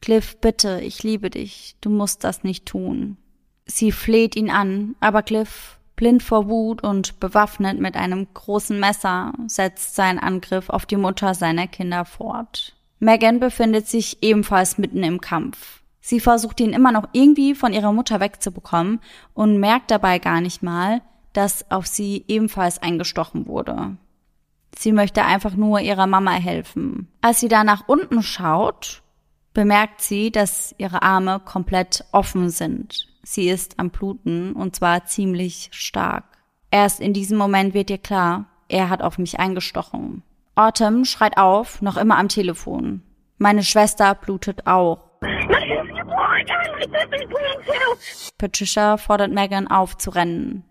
[0.00, 3.16] Cliff, bitte, ich liebe dich, du musst das nicht tun.
[3.66, 9.32] Sie fleht ihn an, aber Cliff, blind vor Wut und bewaffnet mit einem großen Messer,
[9.46, 12.73] setzt seinen Angriff auf die Mutter seiner Kinder fort.
[12.98, 15.82] Megan befindet sich ebenfalls mitten im Kampf.
[16.00, 19.00] Sie versucht ihn immer noch irgendwie von ihrer Mutter wegzubekommen
[19.32, 21.00] und merkt dabei gar nicht mal,
[21.32, 23.96] dass auf sie ebenfalls eingestochen wurde.
[24.76, 27.08] Sie möchte einfach nur ihrer Mama helfen.
[27.20, 29.02] Als sie da nach unten schaut,
[29.52, 33.08] bemerkt sie, dass ihre Arme komplett offen sind.
[33.22, 36.24] Sie ist am Bluten und zwar ziemlich stark.
[36.70, 40.22] Erst in diesem Moment wird ihr klar, er hat auf mich eingestochen.
[40.56, 43.02] Autumn schreit auf, noch immer am Telefon.
[43.38, 45.10] Meine Schwester blutet auch.
[48.38, 50.64] Patricia fordert Megan auf zu rennen.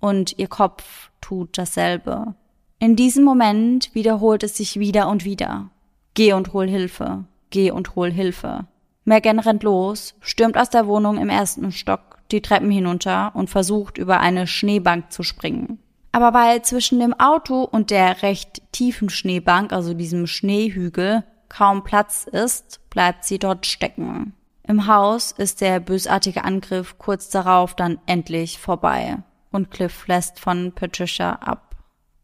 [0.00, 2.34] Und ihr Kopf tut dasselbe.
[2.80, 5.70] In diesem Moment wiederholt es sich wieder und wieder.
[6.14, 7.24] Geh und hol Hilfe.
[7.50, 8.66] Geh und hol Hilfe.
[9.04, 13.98] Megan rennt los, stürmt aus der Wohnung im ersten Stock die Treppen hinunter und versucht
[13.98, 15.78] über eine Schneebank zu springen.
[16.12, 22.26] Aber weil zwischen dem Auto und der recht tiefen Schneebank, also diesem Schneehügel, kaum Platz
[22.30, 24.34] ist, bleibt sie dort stecken.
[24.66, 30.72] Im Haus ist der bösartige Angriff kurz darauf dann endlich vorbei und Cliff lässt von
[30.72, 31.76] Patricia ab.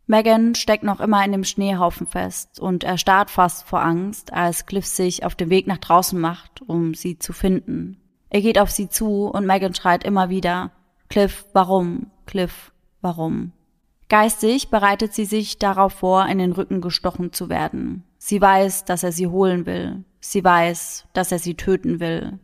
[0.07, 4.87] Megan steckt noch immer in dem Schneehaufen fest und erstarrt fast vor Angst, als Cliff
[4.87, 8.01] sich auf den Weg nach draußen macht, um sie zu finden.
[8.31, 10.70] Er geht auf sie zu und Megan schreit immer wieder,
[11.11, 12.11] Cliff, warum?
[12.27, 12.72] Cliff,
[13.03, 13.53] warum?
[14.09, 18.05] Geistig bereitet sie sich darauf vor, in den Rücken gestochen zu werden.
[18.16, 20.05] Sie weiß, dass er sie holen will.
[20.21, 22.38] Sie weiß, dass er sie töten will.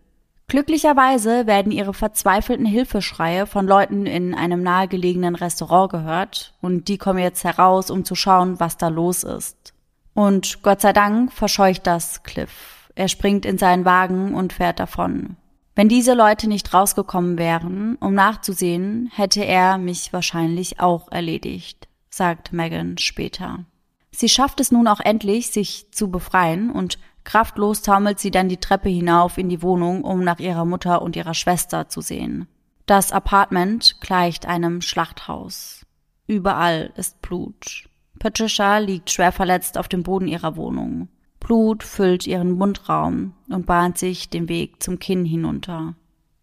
[0.47, 7.19] Glücklicherweise werden ihre verzweifelten Hilfeschreie von Leuten in einem nahegelegenen Restaurant gehört und die kommen
[7.19, 9.73] jetzt heraus, um zu schauen, was da los ist.
[10.13, 12.91] Und Gott sei Dank verscheucht das Cliff.
[12.95, 15.37] Er springt in seinen Wagen und fährt davon.
[15.77, 22.53] Wenn diese Leute nicht rausgekommen wären, um nachzusehen, hätte er mich wahrscheinlich auch erledigt, sagt
[22.53, 23.65] Megan später.
[24.13, 28.59] Sie schafft es nun auch endlich, sich zu befreien und kraftlos taumelt sie dann die
[28.59, 32.47] Treppe hinauf in die Wohnung, um nach ihrer Mutter und ihrer Schwester zu sehen.
[32.87, 35.85] Das Apartment gleicht einem Schlachthaus.
[36.29, 37.89] Überall ist Blut.
[38.21, 41.09] Patricia liegt schwer verletzt auf dem Boden ihrer Wohnung.
[41.45, 45.95] Blut füllt ihren Mundraum und bahnt sich den Weg zum Kinn hinunter.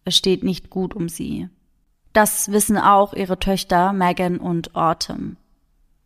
[0.06, 1.50] Es steht nicht gut um sie.
[2.14, 5.38] Das wissen auch ihre Töchter Megan und Autumn.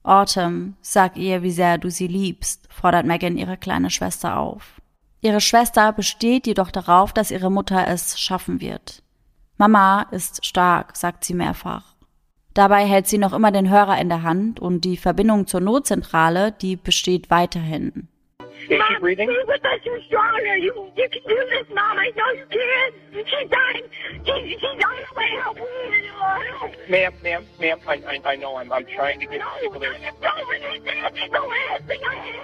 [0.03, 4.81] Autumn, sag ihr, wie sehr du sie liebst, fordert Megan ihre kleine Schwester auf.
[5.19, 9.03] Ihre Schwester besteht jedoch darauf, dass ihre Mutter es schaffen wird.
[9.57, 11.95] Mama ist stark, sagt sie mehrfach.
[12.53, 16.53] Dabei hält sie noch immer den Hörer in der Hand und die Verbindung zur Notzentrale,
[16.53, 18.07] die besteht weiterhin.
[18.69, 19.27] Is Mom, she breathing?
[19.27, 19.79] Move with us.
[19.83, 20.57] You're stronger.
[20.57, 21.97] You, you can do this, Mom.
[21.97, 23.25] I know you can.
[23.25, 23.85] She's dying.
[24.25, 25.31] She, she's on her way.
[25.53, 26.89] Please.
[26.89, 29.93] Ma'am, ma'am, ma'am, I, I, I know I'm, I'm trying to get no, people there.
[30.21, 31.31] Don't release it.
[31.31, 32.35] The last thing I have.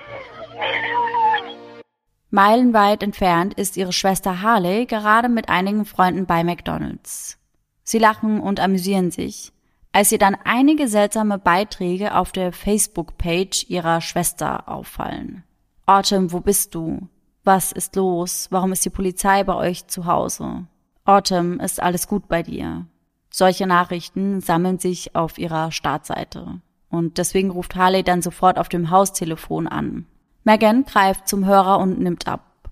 [2.34, 7.38] Meilenweit entfernt ist ihre Schwester Harley gerade mit einigen Freunden bei McDonald's.
[7.84, 9.52] Sie lachen und amüsieren sich,
[9.92, 15.44] als ihr dann einige seltsame Beiträge auf der Facebook-Page ihrer Schwester auffallen.
[15.91, 17.10] Autumn, wo bist du?
[17.43, 18.47] Was ist los?
[18.49, 20.65] Warum ist die Polizei bei euch zu Hause?
[21.04, 22.86] Autumn, ist alles gut bei dir?
[23.30, 26.62] Solche Nachrichten sammeln sich auf ihrer Startseite.
[26.89, 30.06] Und deswegen ruft Harley dann sofort auf dem Haustelefon an.
[30.45, 32.69] Megan greift zum Hörer und nimmt ab.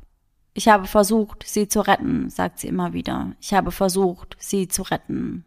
[0.54, 3.34] Ich habe versucht, sie zu retten, sagt sie immer wieder.
[3.42, 5.44] Ich habe versucht, sie zu retten.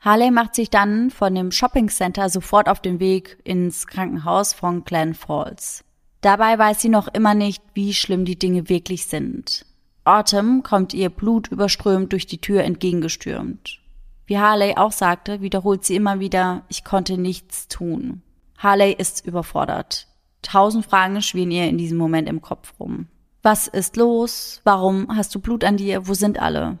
[0.00, 4.84] Harley macht sich dann von dem Shopping Center sofort auf den Weg ins Krankenhaus von
[4.84, 5.84] Glen Falls.
[6.22, 9.66] Dabei weiß sie noch immer nicht, wie schlimm die Dinge wirklich sind.
[10.04, 13.78] Autumn kommt ihr blutüberströmt durch die Tür entgegengestürmt.
[14.26, 18.22] Wie Harley auch sagte, wiederholt sie immer wieder, ich konnte nichts tun.
[18.56, 20.06] Harley ist überfordert.
[20.40, 23.08] Tausend Fragen schwirren ihr in diesem Moment im Kopf rum.
[23.42, 24.60] Was ist los?
[24.64, 26.08] Warum hast du Blut an dir?
[26.08, 26.78] Wo sind alle?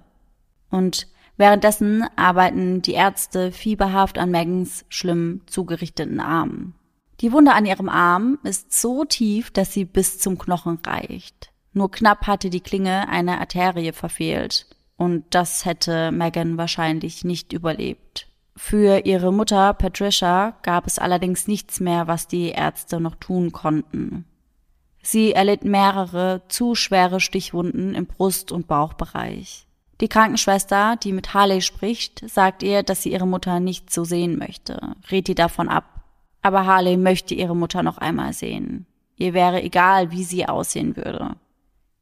[0.70, 1.08] Und
[1.40, 6.74] währenddessen arbeiten die Ärzte fieberhaft an Megans schlimm zugerichteten Armen.
[7.20, 11.50] Die Wunde an ihrem Arm ist so tief, dass sie bis zum Knochen reicht.
[11.72, 14.66] Nur knapp hatte die Klinge eine Arterie verfehlt.
[14.96, 18.28] Und das hätte Megan wahrscheinlich nicht überlebt.
[18.54, 24.26] Für ihre Mutter Patricia gab es allerdings nichts mehr, was die Ärzte noch tun konnten.
[25.02, 29.66] Sie erlitt mehrere zu schwere Stichwunden im Brust- und Bauchbereich.
[30.00, 34.38] Die Krankenschwester, die mit Harley spricht, sagt ihr, dass sie ihre Mutter nicht so sehen
[34.38, 35.84] möchte, rät ihr davon ab.
[36.42, 38.86] Aber Harley möchte ihre Mutter noch einmal sehen.
[39.16, 41.36] Ihr wäre egal, wie sie aussehen würde.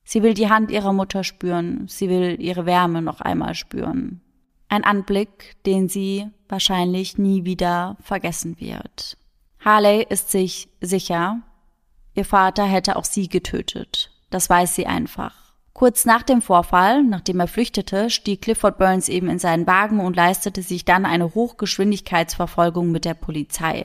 [0.04, 4.20] Sie will die Hand ihrer Mutter spüren, sie will ihre Wärme noch einmal spüren.
[4.68, 9.18] Ein Anblick, den sie wahrscheinlich nie wieder vergessen wird.
[9.58, 11.42] Harley ist sich sicher,
[12.18, 14.10] Ihr Vater hätte auch sie getötet.
[14.28, 15.47] Das weiß sie einfach.
[15.78, 20.16] Kurz nach dem Vorfall, nachdem er flüchtete, stieg Clifford Burns eben in seinen Wagen und
[20.16, 23.84] leistete sich dann eine Hochgeschwindigkeitsverfolgung mit der Polizei.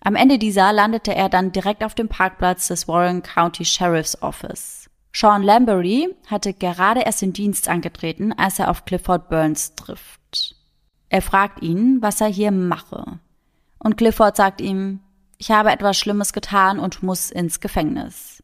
[0.00, 4.90] Am Ende dieser landete er dann direkt auf dem Parkplatz des Warren County Sheriff's Office.
[5.12, 10.56] Sean Lambery hatte gerade erst den Dienst angetreten, als er auf Clifford Burns trifft.
[11.08, 13.20] Er fragt ihn, was er hier mache.
[13.78, 14.98] Und Clifford sagt ihm,
[15.38, 18.41] ich habe etwas Schlimmes getan und muss ins Gefängnis.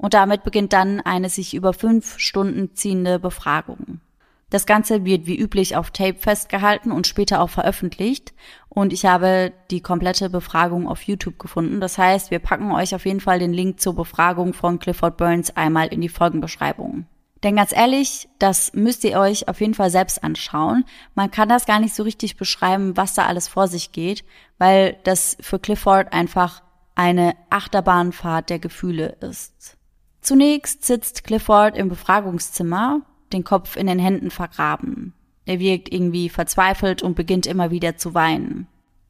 [0.00, 4.00] Und damit beginnt dann eine sich über fünf Stunden ziehende Befragung.
[4.48, 8.32] Das Ganze wird wie üblich auf Tape festgehalten und später auch veröffentlicht.
[8.70, 11.82] Und ich habe die komplette Befragung auf YouTube gefunden.
[11.82, 15.54] Das heißt, wir packen euch auf jeden Fall den Link zur Befragung von Clifford Burns
[15.54, 17.04] einmal in die Folgenbeschreibung.
[17.42, 20.86] Denn ganz ehrlich, das müsst ihr euch auf jeden Fall selbst anschauen.
[21.14, 24.24] Man kann das gar nicht so richtig beschreiben, was da alles vor sich geht,
[24.56, 26.62] weil das für Clifford einfach
[26.94, 29.76] eine Achterbahnfahrt der Gefühle ist.
[30.20, 33.02] Zunächst sitzt Clifford im Befragungszimmer,
[33.32, 35.14] den Kopf in den Händen vergraben.
[35.46, 38.66] Er wirkt irgendwie verzweifelt und beginnt immer wieder zu weinen.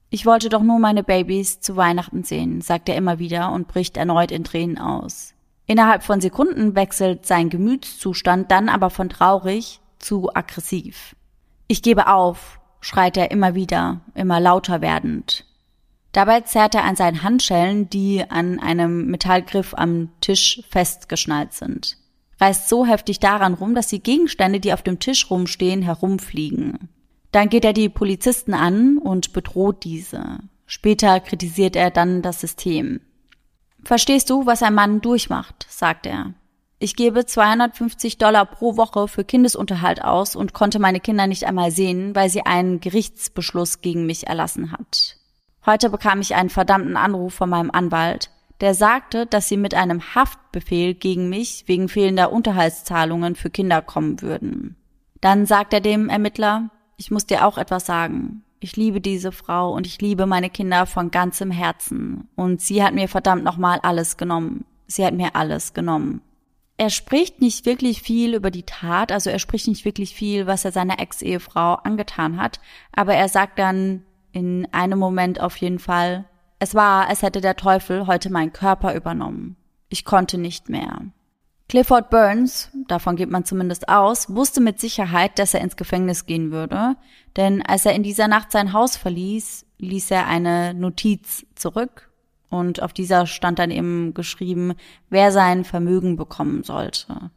[0.08, 3.96] Ich wollte doch nur meine Babys zu Weihnachten sehen, sagt er immer wieder und bricht
[3.96, 5.34] erneut in Tränen aus.
[5.66, 11.14] Innerhalb von Sekunden wechselt sein Gemütszustand dann aber von traurig zu aggressiv.
[11.68, 15.46] Ich gebe auf, schreit er immer wieder, immer lauter werdend.
[16.12, 21.96] Dabei zerrt er an seinen Handschellen, die an einem Metallgriff am Tisch festgeschnallt sind.
[22.40, 26.88] Reißt so heftig daran rum, dass die Gegenstände, die auf dem Tisch rumstehen, herumfliegen.
[27.32, 30.40] Dann geht er die Polizisten an und bedroht diese.
[30.66, 33.00] Später kritisiert er dann das System.
[33.84, 35.66] Verstehst du, was ein Mann durchmacht?
[35.68, 36.34] sagt er.
[36.78, 41.70] Ich gebe 250 Dollar pro Woche für Kindesunterhalt aus und konnte meine Kinder nicht einmal
[41.70, 45.19] sehen, weil sie einen Gerichtsbeschluss gegen mich erlassen hat.
[45.66, 50.14] Heute bekam ich einen verdammten Anruf von meinem Anwalt, der sagte, dass sie mit einem
[50.14, 54.76] Haftbefehl gegen mich wegen fehlender Unterhaltszahlungen für Kinder kommen würden.
[55.20, 58.42] Dann sagt er dem Ermittler, ich muss dir auch etwas sagen.
[58.58, 62.28] Ich liebe diese Frau und ich liebe meine Kinder von ganzem Herzen.
[62.36, 64.66] Und sie hat mir verdammt nochmal alles genommen.
[64.86, 66.20] Sie hat mir alles genommen.
[66.76, 70.64] Er spricht nicht wirklich viel über die Tat, also er spricht nicht wirklich viel, was
[70.64, 72.58] er seiner Ex-Ehefrau angetan hat,
[72.92, 76.24] aber er sagt dann in einem Moment auf jeden Fall,
[76.58, 79.56] es war, als hätte der Teufel heute meinen Körper übernommen.
[79.88, 81.02] Ich konnte nicht mehr.
[81.68, 86.50] Clifford Burns, davon geht man zumindest aus, wusste mit Sicherheit, dass er ins Gefängnis gehen
[86.50, 86.96] würde,
[87.36, 92.10] denn als er in dieser Nacht sein Haus verließ, ließ er eine Notiz zurück
[92.48, 94.74] und auf dieser stand dann eben geschrieben,
[95.08, 97.30] wer sein Vermögen bekommen sollte.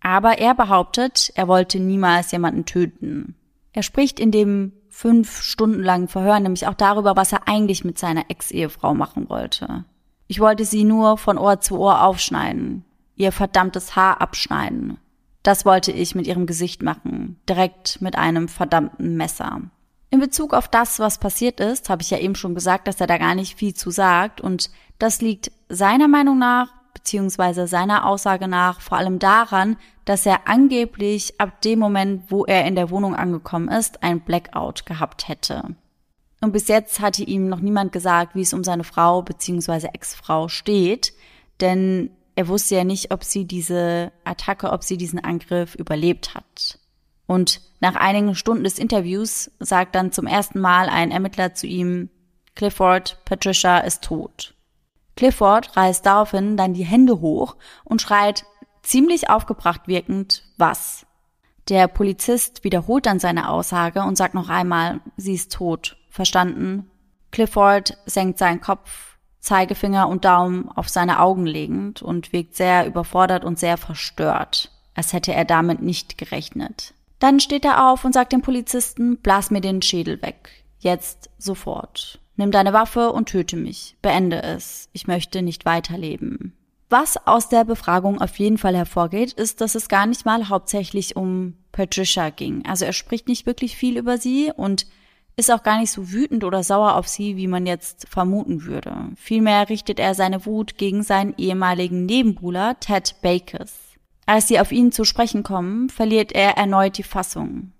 [0.00, 3.36] Aber er behauptet, er wollte niemals jemanden töten.
[3.72, 7.98] Er spricht in dem fünf Stunden langen Verhör nämlich auch darüber, was er eigentlich mit
[7.98, 9.84] seiner Ex-Ehefrau machen wollte.
[10.28, 12.84] Ich wollte sie nur von Ohr zu Ohr aufschneiden
[13.16, 14.98] ihr verdammtes Haar abschneiden.
[15.42, 19.62] Das wollte ich mit ihrem Gesicht machen, direkt mit einem verdammten Messer.
[20.10, 23.06] In Bezug auf das, was passiert ist, habe ich ja eben schon gesagt, dass er
[23.06, 28.48] da gar nicht viel zu sagt und das liegt seiner Meinung nach beziehungsweise seiner Aussage
[28.48, 33.14] nach vor allem daran, dass er angeblich ab dem Moment, wo er in der Wohnung
[33.14, 35.76] angekommen ist, ein Blackout gehabt hätte.
[36.40, 40.48] Und bis jetzt hatte ihm noch niemand gesagt, wie es um seine Frau beziehungsweise Ex-Frau
[40.48, 41.12] steht,
[41.60, 46.78] denn er wusste ja nicht, ob sie diese Attacke, ob sie diesen Angriff überlebt hat.
[47.26, 52.10] Und nach einigen Stunden des Interviews sagt dann zum ersten Mal ein Ermittler zu ihm,
[52.54, 54.54] Clifford, Patricia ist tot.
[55.16, 58.44] Clifford reißt daraufhin dann die Hände hoch und schreit,
[58.82, 61.06] ziemlich aufgebracht wirkend, was?
[61.68, 65.96] Der Polizist wiederholt dann seine Aussage und sagt noch einmal, sie ist tot.
[66.10, 66.90] Verstanden?
[67.30, 73.44] Clifford senkt seinen Kopf, Zeigefinger und Daumen auf seine Augen legend und wirkt sehr überfordert
[73.44, 76.94] und sehr verstört, als hätte er damit nicht gerechnet.
[77.18, 80.64] Dann steht er auf und sagt dem Polizisten, blas mir den Schädel weg.
[80.78, 82.18] Jetzt sofort.
[82.36, 83.96] Nimm deine Waffe und töte mich.
[84.02, 84.88] Beende es.
[84.92, 86.54] Ich möchte nicht weiterleben.
[86.88, 91.16] Was aus der Befragung auf jeden Fall hervorgeht, ist, dass es gar nicht mal hauptsächlich
[91.16, 92.64] um Patricia ging.
[92.66, 94.86] Also er spricht nicht wirklich viel über sie und
[95.36, 98.94] ist auch gar nicht so wütend oder sauer auf sie, wie man jetzt vermuten würde.
[99.16, 103.72] Vielmehr richtet er seine Wut gegen seinen ehemaligen Nebenbuhler Ted Bakers.
[104.26, 107.72] Als sie auf ihn zu sprechen kommen, verliert er erneut die Fassung.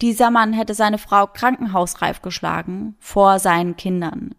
[0.00, 4.34] Dieser Mann hätte seine Frau krankenhausreif geschlagen vor seinen Kindern.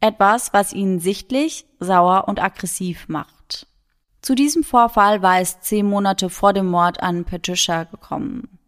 [0.00, 3.66] Etwas, was ihn sichtlich, sauer und aggressiv macht.
[4.20, 8.58] Zu diesem Vorfall war es zehn Monate vor dem Mord an Patricia gekommen.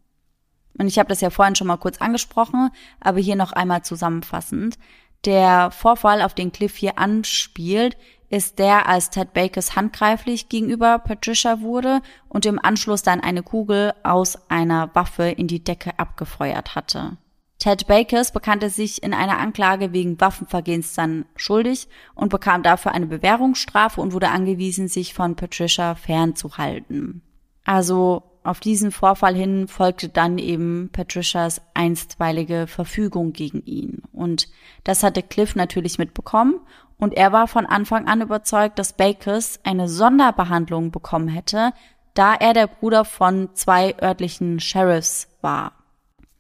[0.78, 4.78] Und ich habe das ja vorhin schon mal kurz angesprochen, aber hier noch einmal zusammenfassend.
[5.24, 7.96] Der Vorfall, auf den Cliff hier anspielt,
[8.28, 13.92] ist der, als Ted Bakers handgreiflich gegenüber Patricia wurde und im Anschluss dann eine Kugel
[14.02, 17.16] aus einer Waffe in die Decke abgefeuert hatte.
[17.58, 23.06] Ted Bakers bekannte sich in einer Anklage wegen Waffenvergehens dann schuldig und bekam dafür eine
[23.06, 27.22] Bewährungsstrafe und wurde angewiesen, sich von Patricia fernzuhalten.
[27.64, 34.02] Also auf diesen Vorfall hin folgte dann eben Patricias einstweilige Verfügung gegen ihn.
[34.12, 34.48] Und
[34.84, 36.60] das hatte Cliff natürlich mitbekommen
[36.98, 41.72] und er war von Anfang an überzeugt, dass Bakers eine Sonderbehandlung bekommen hätte,
[42.14, 45.72] da er der Bruder von zwei örtlichen Sheriffs war.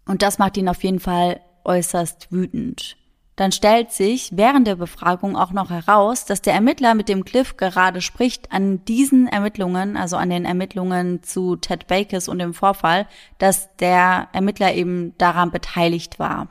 [0.06, 2.96] Und das macht ihn auf jeden Fall äußerst wütend.
[3.36, 7.58] Dann stellt sich während der Befragung auch noch heraus, dass der Ermittler, mit dem Cliff
[7.58, 13.06] gerade spricht, an diesen Ermittlungen, also an den Ermittlungen zu Ted Bakers und dem Vorfall,
[13.36, 16.48] dass der Ermittler eben daran beteiligt war.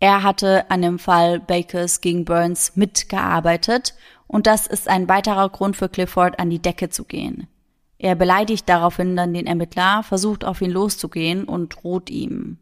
[0.00, 3.94] Er hatte an dem Fall Bakers gegen Burns mitgearbeitet
[4.26, 7.48] und das ist ein weiterer Grund für Clifford an die Decke zu gehen.
[7.98, 12.58] Er beleidigt daraufhin dann den Ermittler, versucht auf ihn loszugehen und droht ihm.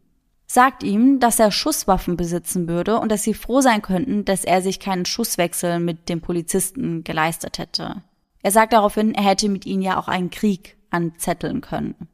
[0.47, 4.61] Sagt ihm, dass er Schusswaffen besitzen würde und dass sie froh sein könnten, dass er
[4.61, 8.01] sich keinen Schusswechsel mit dem Polizisten geleistet hätte.
[8.41, 12.07] Er sagt daraufhin, er hätte mit ihnen ja auch einen Krieg anzetteln können.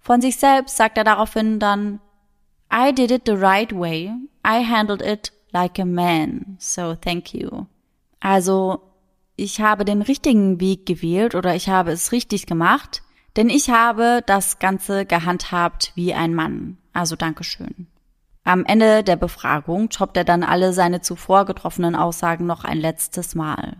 [0.00, 2.00] Von sich selbst sagt er daraufhin dann,
[2.72, 4.14] I did it the right way.
[4.44, 6.56] I handled it like a man.
[6.58, 7.66] So thank you.
[8.20, 8.80] Also,
[9.36, 13.02] ich habe den richtigen Weg gewählt oder ich habe es richtig gemacht,
[13.36, 16.78] denn ich habe das Ganze gehandhabt wie ein Mann.
[16.92, 17.88] Also Dankeschön.
[18.44, 23.34] Am Ende der Befragung toppt er dann alle seine zuvor getroffenen Aussagen noch ein letztes
[23.34, 23.76] Mal.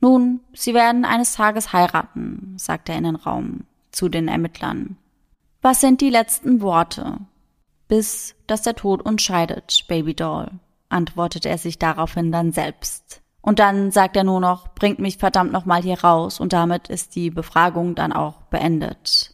[0.00, 4.96] Nun, Sie werden eines Tages heiraten, sagt er in den Raum zu den Ermittlern.
[5.62, 7.18] Was sind die letzten Worte?
[7.88, 10.50] Bis dass der Tod uns scheidet, Baby Doll,
[10.88, 13.22] antwortete er sich daraufhin dann selbst.
[13.40, 17.14] Und dann sagt er nur noch, bringt mich verdammt nochmal hier raus und damit ist
[17.14, 19.32] die Befragung dann auch beendet.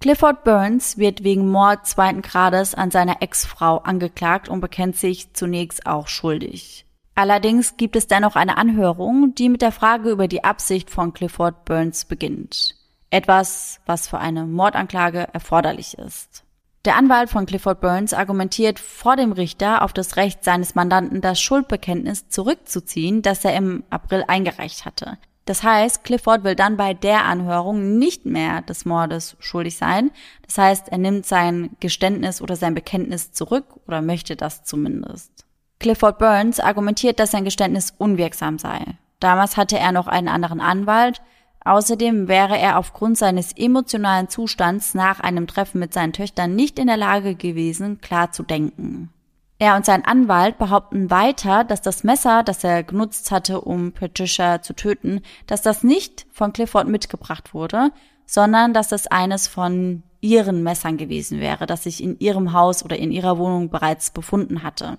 [0.00, 5.86] Clifford Burns wird wegen Mord zweiten Grades an seiner Ex-Frau angeklagt und bekennt sich zunächst
[5.86, 6.84] auch schuldig.
[7.16, 11.64] Allerdings gibt es dennoch eine Anhörung, die mit der Frage über die Absicht von Clifford
[11.64, 12.74] Burns beginnt.
[13.10, 16.43] Etwas, was für eine Mordanklage erforderlich ist.
[16.84, 21.40] Der Anwalt von Clifford Burns argumentiert vor dem Richter auf das Recht seines Mandanten, das
[21.40, 25.16] Schuldbekenntnis zurückzuziehen, das er im April eingereicht hatte.
[25.46, 30.10] Das heißt, Clifford will dann bei der Anhörung nicht mehr des Mordes schuldig sein.
[30.46, 35.46] Das heißt, er nimmt sein Geständnis oder sein Bekenntnis zurück oder möchte das zumindest.
[35.80, 38.98] Clifford Burns argumentiert, dass sein Geständnis unwirksam sei.
[39.20, 41.22] Damals hatte er noch einen anderen Anwalt,
[41.64, 46.86] Außerdem wäre er aufgrund seines emotionalen Zustands nach einem Treffen mit seinen Töchtern nicht in
[46.86, 49.10] der Lage gewesen, klar zu denken.
[49.58, 54.60] Er und sein Anwalt behaupten weiter, dass das Messer, das er genutzt hatte, um Patricia
[54.60, 57.90] zu töten, dass das nicht von Clifford mitgebracht wurde,
[58.26, 62.96] sondern dass das eines von ihren Messern gewesen wäre, das sich in ihrem Haus oder
[62.96, 64.98] in ihrer Wohnung bereits befunden hatte.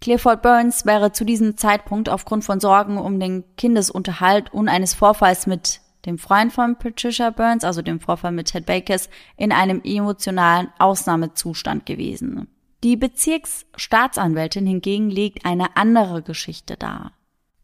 [0.00, 5.46] Clifford Burns wäre zu diesem Zeitpunkt aufgrund von Sorgen um den Kindesunterhalt und eines Vorfalls
[5.46, 10.68] mit dem Freund von Patricia Burns, also dem Vorfall mit Ted Bakers, in einem emotionalen
[10.78, 12.48] Ausnahmezustand gewesen.
[12.82, 17.12] Die Bezirksstaatsanwältin hingegen legt eine andere Geschichte dar.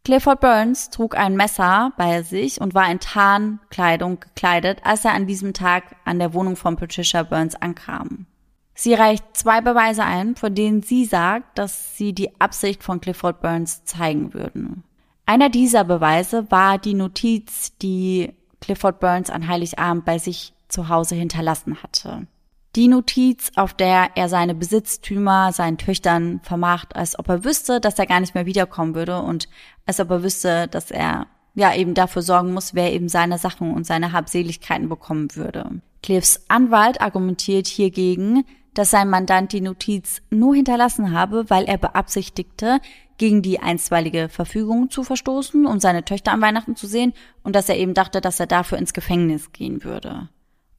[0.04, 5.26] Clifford Burns trug ein Messer bei sich und war in Tarnkleidung gekleidet, als er an
[5.26, 8.26] diesem Tag an der Wohnung von Patricia Burns ankam.
[8.74, 13.42] Sie reicht zwei Beweise ein, von denen sie sagt, dass sie die Absicht von Clifford
[13.42, 14.84] Burns zeigen würden.
[15.30, 21.14] Einer dieser Beweise war die Notiz, die Clifford Burns an Heiligabend bei sich zu Hause
[21.14, 22.26] hinterlassen hatte.
[22.74, 27.96] Die Notiz, auf der er seine Besitztümer seinen Töchtern vermacht, als ob er wüsste, dass
[28.00, 29.48] er gar nicht mehr wiederkommen würde und
[29.86, 33.72] als ob er wüsste, dass er ja eben dafür sorgen muss, wer eben seine Sachen
[33.72, 35.80] und seine Habseligkeiten bekommen würde.
[36.02, 38.44] Cliffs Anwalt argumentiert hiergegen,
[38.80, 42.80] dass sein Mandant die Notiz nur hinterlassen habe, weil er beabsichtigte,
[43.18, 47.12] gegen die einstweilige Verfügung zu verstoßen, um seine Töchter an Weihnachten zu sehen
[47.42, 50.30] und dass er eben dachte, dass er dafür ins Gefängnis gehen würde.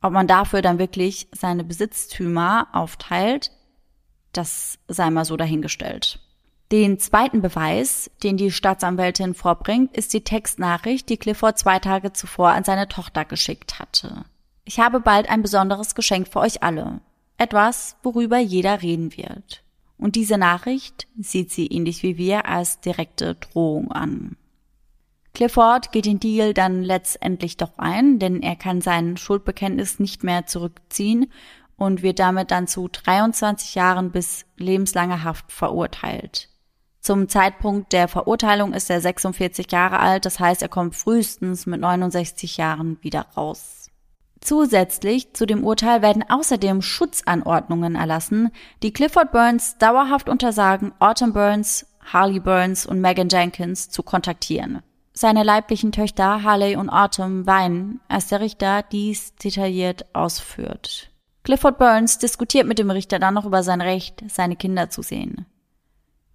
[0.01, 3.51] Ob man dafür dann wirklich seine Besitztümer aufteilt,
[4.33, 6.17] das sei mal so dahingestellt.
[6.71, 12.49] Den zweiten Beweis, den die Staatsanwältin vorbringt, ist die Textnachricht, die Clifford zwei Tage zuvor
[12.49, 14.25] an seine Tochter geschickt hatte.
[14.65, 16.99] Ich habe bald ein besonderes Geschenk für euch alle.
[17.41, 19.63] Etwas, worüber jeder reden wird.
[19.97, 24.37] Und diese Nachricht sieht sie ähnlich wie wir als direkte Drohung an.
[25.33, 30.45] Clifford geht den Deal dann letztendlich doch ein, denn er kann sein Schuldbekenntnis nicht mehr
[30.45, 31.31] zurückziehen
[31.77, 36.47] und wird damit dann zu 23 Jahren bis lebenslanger Haft verurteilt.
[36.99, 41.81] Zum Zeitpunkt der Verurteilung ist er 46 Jahre alt, das heißt, er kommt frühestens mit
[41.81, 43.80] 69 Jahren wieder raus.
[44.41, 48.49] Zusätzlich zu dem Urteil werden außerdem Schutzanordnungen erlassen,
[48.81, 54.81] die Clifford Burns dauerhaft untersagen, Autumn Burns, Harley Burns und Megan Jenkins zu kontaktieren.
[55.13, 61.11] Seine leiblichen Töchter Harley und Autumn weinen, als der Richter dies detailliert ausführt.
[61.43, 65.45] Clifford Burns diskutiert mit dem Richter dann noch über sein Recht, seine Kinder zu sehen.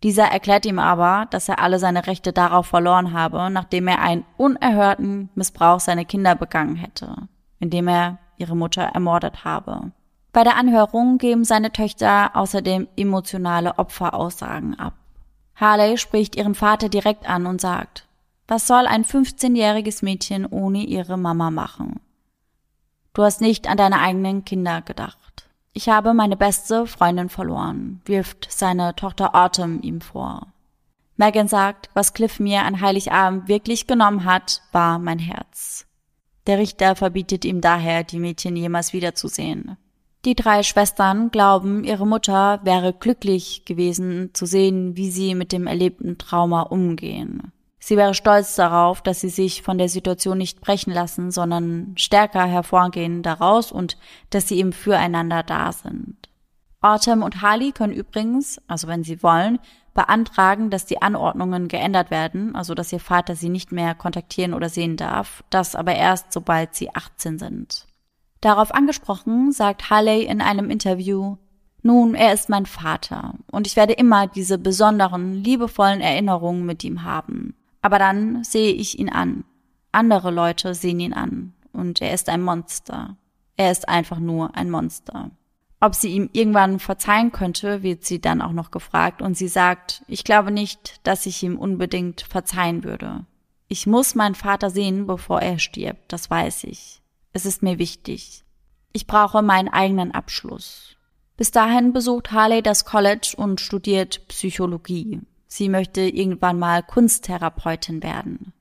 [0.03, 4.25] Dieser erklärt ihm aber, dass er alle seine Rechte darauf verloren habe, nachdem er einen
[4.37, 7.29] unerhörten Missbrauch seiner Kinder begangen hätte,
[7.59, 9.93] indem er ihre Mutter ermordet habe.
[10.33, 14.95] Bei der Anhörung geben seine Töchter außerdem emotionale Opferaussagen ab.
[15.55, 18.07] Harley spricht ihren Vater direkt an und sagt,
[18.47, 22.01] was soll ein 15-jähriges Mädchen ohne ihre Mama machen?
[23.15, 25.49] Du hast nicht an deine eigenen Kinder gedacht.
[25.73, 30.49] Ich habe meine beste Freundin verloren, wirft seine Tochter Autumn ihm vor.
[31.17, 35.86] Megan sagt, was Cliff mir an Heiligabend wirklich genommen hat, war mein Herz.
[36.47, 39.77] Der Richter verbietet ihm daher, die Mädchen jemals wiederzusehen.
[40.25, 45.67] Die drei Schwestern glauben, ihre Mutter wäre glücklich gewesen zu sehen, wie sie mit dem
[45.67, 47.53] erlebten Trauma umgehen.
[47.79, 52.45] Sie wäre stolz darauf, dass sie sich von der Situation nicht brechen lassen, sondern stärker
[52.45, 53.97] hervorgehen daraus und
[54.31, 56.17] dass sie eben füreinander da sind.
[56.81, 59.61] Autumn und Harley können übrigens, also wenn sie wollen,
[59.97, 64.69] beantragen, dass die Anordnungen geändert werden, also dass ihr Vater sie nicht mehr kontaktieren oder
[64.69, 67.87] sehen darf, das aber erst sobald sie 18 sind.
[68.41, 71.37] Darauf angesprochen sagt Harley in einem Interview,
[71.83, 77.03] nun, er ist mein Vater und ich werde immer diese besonderen, liebevollen Erinnerungen mit ihm
[77.03, 77.55] haben.
[77.81, 79.45] Aber dann sehe ich ihn an.
[79.93, 81.55] Andere Leute sehen ihn an.
[81.73, 83.17] Und er ist ein Monster.
[83.57, 85.31] Er ist einfach nur ein Monster.
[85.81, 89.21] Ob sie ihm irgendwann verzeihen könnte, wird sie dann auch noch gefragt.
[89.21, 93.27] Und sie sagt, ich glaube nicht, dass ich ihm unbedingt verzeihen würde.
[93.69, 97.03] Ich muss meinen Vater sehen, bevor er stirbt, das weiß ich.
[97.33, 98.45] Es ist mir wichtig.
[98.93, 100.97] Ich brauche meinen eigenen Abschluss.
[101.37, 105.21] Bis dahin besucht Harley das College und studiert Psychologie.
[105.47, 108.55] Sie möchte irgendwann mal Kunsttherapeutin werden.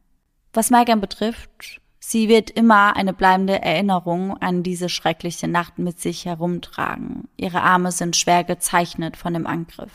[0.52, 1.80] Was Megan betrifft,
[2.12, 7.28] sie wird immer eine bleibende Erinnerung an diese schreckliche Nacht mit sich herumtragen.
[7.36, 9.92] Ihre Arme sind schwer gezeichnet von dem Angriff.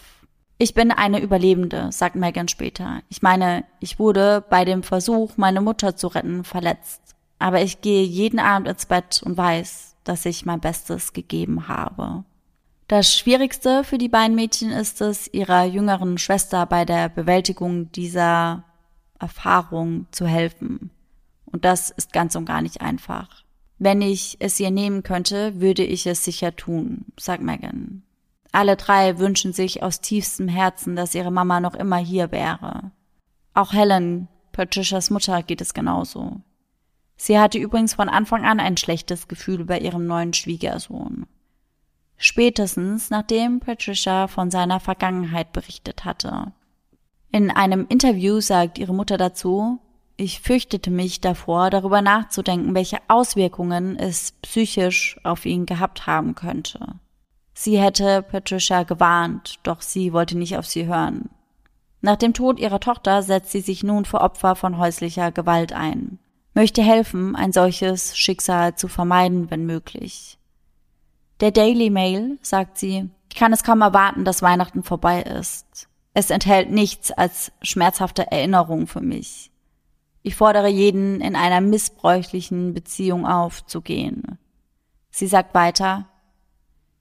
[0.59, 3.01] Ich bin eine Überlebende, sagt Megan später.
[3.09, 7.01] Ich meine, ich wurde bei dem Versuch, meine Mutter zu retten, verletzt.
[7.39, 12.25] Aber ich gehe jeden Abend ins Bett und weiß, dass ich mein Bestes gegeben habe.
[12.89, 18.65] Das Schwierigste für die beiden Mädchen ist es, ihrer jüngeren Schwester bei der Bewältigung dieser
[19.19, 20.91] Erfahrung zu helfen.
[21.53, 23.29] Und das ist ganz und gar nicht einfach.
[23.79, 28.03] Wenn ich es ihr nehmen könnte, würde ich es sicher tun, sagt Megan.
[28.53, 32.91] Alle drei wünschen sich aus tiefstem Herzen, dass ihre Mama noch immer hier wäre.
[33.55, 36.41] Auch Helen, Patricias Mutter, geht es genauso.
[37.17, 41.27] Sie hatte übrigens von Anfang an ein schlechtes Gefühl bei ihrem neuen Schwiegersohn
[42.21, 46.53] spätestens nachdem Patricia von seiner Vergangenheit berichtet hatte.
[47.33, 49.81] In einem Interview sagt ihre Mutter dazu,
[50.21, 56.97] ich fürchtete mich davor, darüber nachzudenken, welche Auswirkungen es psychisch auf ihn gehabt haben könnte.
[57.55, 61.31] Sie hätte Patricia gewarnt, doch sie wollte nicht auf sie hören.
[62.03, 66.19] Nach dem Tod ihrer Tochter setzt sie sich nun für Opfer von häuslicher Gewalt ein,
[66.55, 70.39] möchte helfen, ein solches Schicksal zu vermeiden, wenn möglich.
[71.41, 75.89] Der Daily Mail, sagt sie, ich kann es kaum erwarten, dass Weihnachten vorbei ist.
[76.13, 79.50] Es enthält nichts als schmerzhafte Erinnerung für mich.
[80.23, 84.39] Ich fordere jeden, in einer missbräuchlichen Beziehung aufzugehen.
[85.11, 86.07] Sie sagt weiter,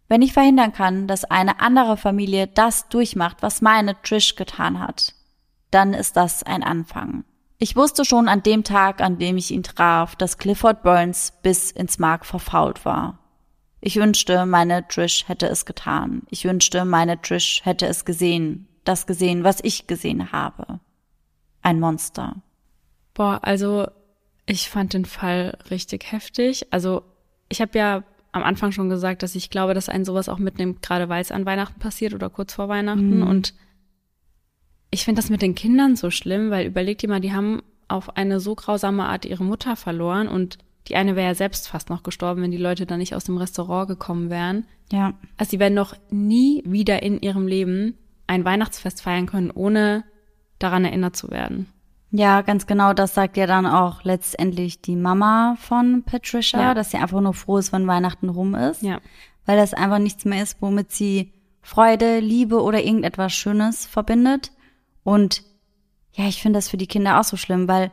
[0.07, 5.13] wenn ich verhindern kann, dass eine andere Familie das durchmacht, was meine Trish getan hat,
[5.69, 7.25] dann ist das ein Anfang.
[7.59, 11.71] Ich wusste schon an dem Tag, an dem ich ihn traf, dass Clifford Burns bis
[11.71, 13.19] ins Mark verfault war.
[13.81, 16.23] Ich wünschte, meine Trish hätte es getan.
[16.29, 20.79] Ich wünschte, meine Trish hätte es gesehen, das gesehen, was ich gesehen habe.
[21.61, 22.37] Ein Monster.
[23.19, 23.85] Boah, also
[24.45, 26.67] ich fand den Fall richtig heftig.
[26.71, 27.01] Also
[27.49, 30.81] ich habe ja am Anfang schon gesagt, dass ich glaube, dass ein sowas auch mitnimmt,
[30.81, 33.17] gerade weil es an Weihnachten passiert oder kurz vor Weihnachten.
[33.17, 33.27] Mhm.
[33.27, 33.55] Und
[34.89, 38.15] ich finde das mit den Kindern so schlimm, weil überlegt ihr mal, die haben auf
[38.15, 40.57] eine so grausame Art ihre Mutter verloren und
[40.87, 43.35] die eine wäre ja selbst fast noch gestorben, wenn die Leute da nicht aus dem
[43.35, 44.65] Restaurant gekommen wären.
[44.93, 45.13] Ja.
[45.35, 47.95] Also sie werden noch nie wieder in ihrem Leben
[48.27, 50.05] ein Weihnachtsfest feiern können, ohne
[50.57, 51.67] daran erinnert zu werden.
[52.11, 52.93] Ja, ganz genau.
[52.93, 56.73] Das sagt ja dann auch letztendlich die Mama von Patricia, ja.
[56.73, 58.81] dass sie einfach nur froh ist, wenn Weihnachten rum ist.
[58.81, 58.99] Ja.
[59.45, 64.51] Weil das einfach nichts mehr ist, womit sie Freude, Liebe oder irgendetwas Schönes verbindet.
[65.03, 65.43] Und
[66.13, 67.91] ja, ich finde das für die Kinder auch so schlimm, weil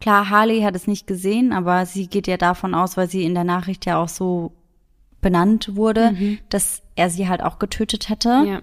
[0.00, 3.34] klar, Harley hat es nicht gesehen, aber sie geht ja davon aus, weil sie in
[3.34, 4.52] der Nachricht ja auch so
[5.20, 6.38] benannt wurde, mhm.
[6.48, 8.44] dass er sie halt auch getötet hätte.
[8.46, 8.62] Ja.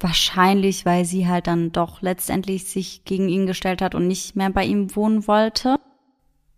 [0.00, 4.50] Wahrscheinlich, weil sie halt dann doch letztendlich sich gegen ihn gestellt hat und nicht mehr
[4.50, 5.78] bei ihm wohnen wollte.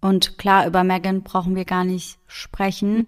[0.01, 3.07] Und klar, über Megan brauchen wir gar nicht sprechen.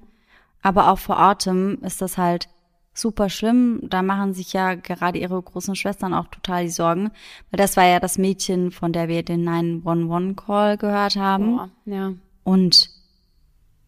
[0.62, 2.48] Aber auch vor Autumn ist das halt
[2.92, 3.80] super schlimm.
[3.84, 7.10] Da machen sich ja gerade ihre großen Schwestern auch total die Sorgen.
[7.50, 11.56] Weil das war ja das Mädchen, von der wir den 911-Call gehört haben.
[11.56, 12.12] Boah, ja.
[12.44, 12.90] Und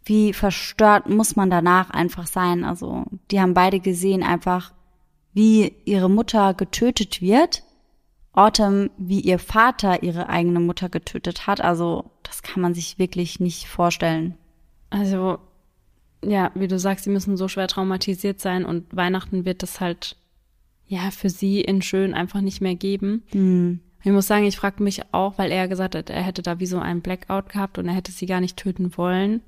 [0.04, 2.64] wie verstört muss man danach einfach sein.
[2.64, 4.72] Also, die haben beide gesehen einfach,
[5.32, 7.62] wie ihre Mutter getötet wird.
[8.32, 11.60] Autumn, wie ihr Vater ihre eigene Mutter getötet hat.
[11.60, 14.36] Also, das kann man sich wirklich nicht vorstellen.
[14.88, 15.38] Also,
[16.24, 20.16] ja, wie du sagst, sie müssen so schwer traumatisiert sein und Weihnachten wird das halt,
[20.86, 23.22] ja, für sie in schön einfach nicht mehr geben.
[23.32, 23.80] Mhm.
[24.02, 26.66] Ich muss sagen, ich frage mich auch, weil er gesagt hat, er hätte da wie
[26.66, 29.42] so einen Blackout gehabt und er hätte sie gar nicht töten wollen.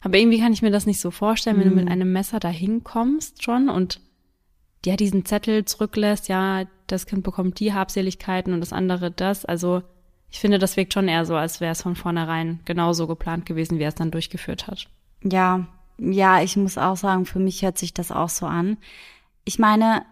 [0.00, 1.76] Aber irgendwie kann ich mir das nicht so vorstellen, wenn mhm.
[1.76, 4.00] du mit einem Messer da hinkommst schon und
[4.86, 9.44] ja diesen Zettel zurücklässt, ja, das Kind bekommt die Habseligkeiten und das andere das.
[9.44, 9.82] Also
[10.30, 13.78] ich finde, das wirkt schon eher so, als wäre es von vornherein genauso geplant gewesen,
[13.78, 14.88] wie er es dann durchgeführt hat.
[15.22, 15.66] Ja,
[15.98, 18.76] ja, ich muss auch sagen, für mich hört sich das auch so an.
[19.44, 20.04] Ich meine,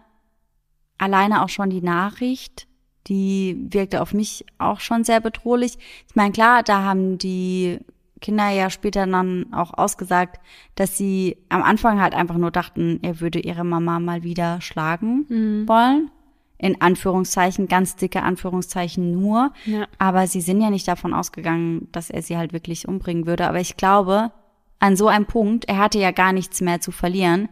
[0.97, 2.67] alleine auch schon die Nachricht,
[3.07, 5.77] die wirkte auf mich auch schon sehr bedrohlich.
[6.07, 7.79] Ich meine, klar, da haben die
[8.25, 10.39] Kinder ja später dann auch ausgesagt,
[10.73, 15.25] dass sie am Anfang halt einfach nur dachten, er würde ihre Mama mal wieder schlagen
[15.29, 15.67] mhm.
[15.67, 16.09] wollen.
[16.57, 19.51] In Anführungszeichen, ganz dicke Anführungszeichen nur.
[19.65, 19.85] Ja.
[19.99, 23.47] Aber sie sind ja nicht davon ausgegangen, dass er sie halt wirklich umbringen würde.
[23.47, 24.31] Aber ich glaube,
[24.79, 27.49] an so einem Punkt, er hatte ja gar nichts mehr zu verlieren,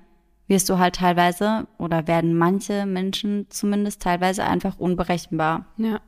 [0.47, 5.65] wirst du halt teilweise oder werden manche Menschen zumindest teilweise einfach unberechenbar.
[5.77, 5.99] Ja.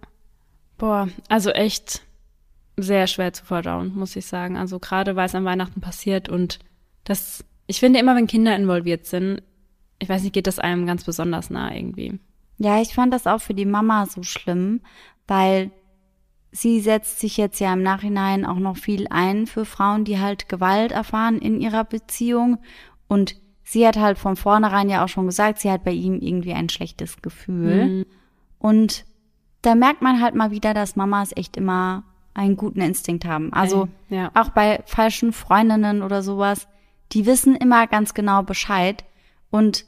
[0.79, 2.04] Boah, also echt
[2.77, 4.57] sehr schwer zu verdauen, muss ich sagen.
[4.57, 6.59] Also gerade weil es an Weihnachten passiert und
[7.03, 9.41] das, ich finde immer, wenn Kinder involviert sind,
[9.99, 12.19] ich weiß nicht, geht das einem ganz besonders nah irgendwie.
[12.57, 14.81] Ja, ich fand das auch für die Mama so schlimm,
[15.27, 15.71] weil
[16.51, 20.49] sie setzt sich jetzt ja im Nachhinein auch noch viel ein für Frauen, die halt
[20.49, 22.59] Gewalt erfahren in ihrer Beziehung.
[23.07, 26.53] Und sie hat halt von vornherein ja auch schon gesagt, sie hat bei ihm irgendwie
[26.53, 27.85] ein schlechtes Gefühl.
[27.85, 28.05] Mhm.
[28.57, 29.05] Und
[29.61, 32.03] da merkt man halt mal wieder, dass Mamas echt immer
[32.35, 33.51] einen guten Instinkt haben.
[33.53, 34.29] Also ja.
[34.35, 36.67] auch bei falschen Freundinnen oder sowas,
[37.13, 39.03] die wissen immer ganz genau Bescheid.
[39.49, 39.85] Und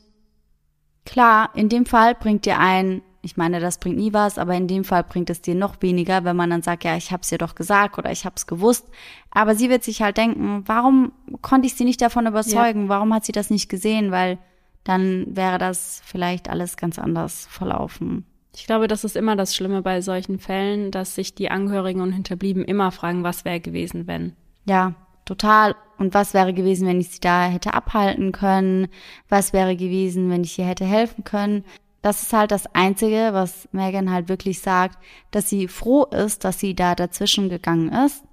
[1.06, 4.68] klar, in dem Fall bringt dir ein, ich meine, das bringt nie was, aber in
[4.68, 7.38] dem Fall bringt es dir noch weniger, wenn man dann sagt, ja, ich hab's dir
[7.38, 8.88] doch gesagt oder ich hab's gewusst.
[9.32, 12.84] Aber sie wird sich halt denken, warum konnte ich sie nicht davon überzeugen?
[12.84, 12.90] Ja.
[12.90, 14.12] Warum hat sie das nicht gesehen?
[14.12, 14.38] Weil
[14.86, 18.26] dann wäre das vielleicht alles ganz anders verlaufen.
[18.58, 22.12] Ich glaube, das ist immer das Schlimme bei solchen Fällen, dass sich die Angehörigen und
[22.12, 24.34] Hinterblieben immer fragen, was wäre gewesen, wenn.
[24.66, 24.96] Ja,
[25.26, 25.76] total.
[26.00, 28.88] Und was wäre gewesen, wenn ich sie da hätte abhalten können?
[29.30, 31.66] Was wäre gewesen, wenn ich ihr hätte helfen können?
[32.02, 34.98] Das ist halt das Einzige, was Megan halt wirklich sagt,
[35.30, 38.24] dass sie froh ist, dass sie da dazwischen gegangen ist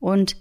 [0.00, 0.36] und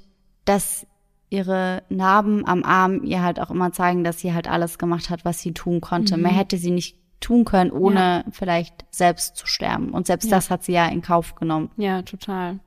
[0.45, 0.87] dass
[1.29, 5.25] ihre Narben am Arm ihr halt auch immer zeigen, dass sie halt alles gemacht hat,
[5.25, 6.15] was sie tun konnte.
[6.15, 6.23] Mhm.
[6.23, 8.23] Mehr hätte sie nicht tun können, ohne ja.
[8.31, 9.89] vielleicht selbst zu sterben.
[9.91, 10.35] Und selbst ja.
[10.35, 11.71] das hat sie ja in Kauf genommen.
[11.77, 12.59] Ja, total.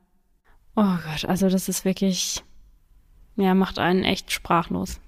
[0.76, 2.42] Oh Gott, also das ist wirklich,
[3.36, 5.00] ja, macht einen echt sprachlos.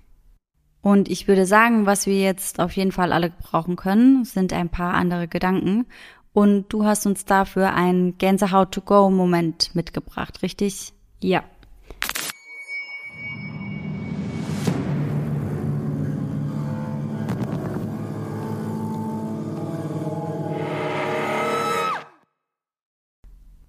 [0.83, 4.71] Und ich würde sagen, was wir jetzt auf jeden Fall alle brauchen können, sind ein
[4.71, 5.87] paar andere Gedanken.
[6.33, 10.93] Und du hast uns dafür einen Gänsehaut-to-go-Moment mitgebracht, richtig?
[11.21, 11.45] Ja.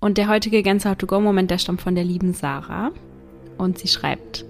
[0.02, 2.92] Und der heutige Gänsehaut-to-go-Moment, der stammt von der lieben Sarah.
[3.60, 4.44] Und sie schreibt,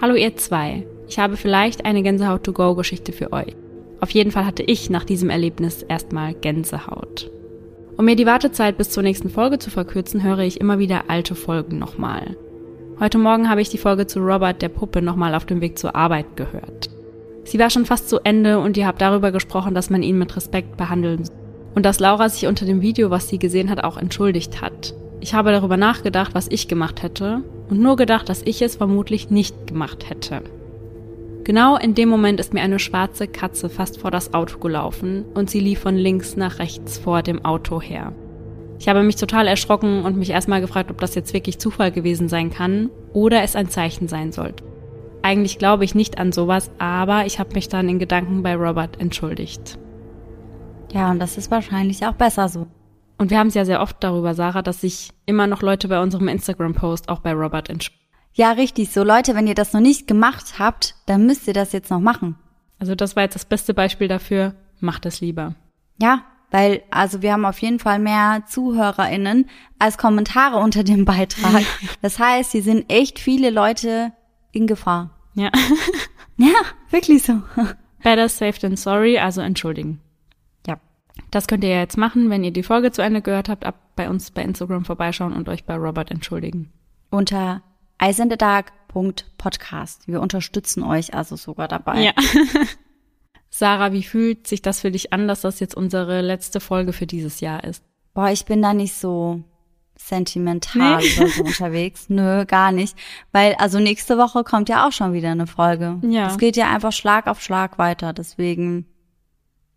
[0.00, 3.54] Hallo ihr zwei, ich habe vielleicht eine Gänsehaut-to-go-Geschichte für euch.
[4.00, 7.30] Auf jeden Fall hatte ich nach diesem Erlebnis erstmal Gänsehaut.
[7.98, 11.34] Um mir die Wartezeit bis zur nächsten Folge zu verkürzen, höre ich immer wieder alte
[11.34, 12.36] Folgen nochmal.
[12.98, 15.94] Heute Morgen habe ich die Folge zu Robert der Puppe nochmal auf dem Weg zur
[15.94, 16.88] Arbeit gehört.
[17.44, 20.34] Sie war schon fast zu Ende und ihr habt darüber gesprochen, dass man ihn mit
[20.34, 21.43] Respekt behandeln soll.
[21.74, 24.94] Und dass Laura sich unter dem Video, was sie gesehen hat, auch entschuldigt hat.
[25.20, 29.30] Ich habe darüber nachgedacht, was ich gemacht hätte und nur gedacht, dass ich es vermutlich
[29.30, 30.42] nicht gemacht hätte.
[31.44, 35.50] Genau in dem Moment ist mir eine schwarze Katze fast vor das Auto gelaufen und
[35.50, 38.12] sie lief von links nach rechts vor dem Auto her.
[38.78, 42.28] Ich habe mich total erschrocken und mich erstmal gefragt, ob das jetzt wirklich Zufall gewesen
[42.28, 44.64] sein kann oder es ein Zeichen sein sollte.
[45.22, 49.00] Eigentlich glaube ich nicht an sowas, aber ich habe mich dann in Gedanken bei Robert
[49.00, 49.78] entschuldigt.
[50.94, 52.68] Ja, und das ist wahrscheinlich auch besser so.
[53.18, 56.00] Und wir haben es ja sehr oft darüber, Sarah, dass sich immer noch Leute bei
[56.00, 58.04] unserem Instagram-Post auch bei Robert entschuldigen.
[58.32, 58.90] Ja, richtig.
[58.90, 62.00] So Leute, wenn ihr das noch nicht gemacht habt, dann müsst ihr das jetzt noch
[62.00, 62.36] machen.
[62.78, 64.54] Also das war jetzt das beste Beispiel dafür.
[64.80, 65.54] Macht es lieber.
[66.00, 71.64] Ja, weil also wir haben auf jeden Fall mehr ZuhörerInnen als Kommentare unter dem Beitrag.
[72.02, 74.12] Das heißt, hier sind echt viele Leute
[74.52, 75.10] in Gefahr.
[75.34, 75.50] Ja.
[76.36, 76.52] Ja,
[76.90, 77.42] wirklich so.
[78.02, 80.00] Better safe than sorry, also entschuldigen.
[81.34, 83.74] Das könnt ihr ja jetzt machen, wenn ihr die Folge zu Ende gehört habt, ab
[83.96, 86.70] bei uns bei Instagram vorbeischauen und euch bei Robert entschuldigen.
[87.10, 87.62] Unter
[87.98, 90.06] eisendedark.podcast.
[90.06, 92.02] Wir unterstützen euch also sogar dabei.
[92.02, 92.12] Ja.
[93.50, 97.06] Sarah, wie fühlt sich das für dich an, dass das jetzt unsere letzte Folge für
[97.06, 97.82] dieses Jahr ist?
[98.12, 99.42] Boah, ich bin da nicht so
[99.96, 101.18] sentimental Nee.
[101.18, 102.08] oder so unterwegs.
[102.08, 102.96] Nö, gar nicht.
[103.32, 105.98] Weil, also nächste Woche kommt ja auch schon wieder eine Folge.
[106.02, 106.28] Ja.
[106.28, 108.12] Es geht ja einfach Schlag auf Schlag weiter.
[108.12, 108.86] Deswegen,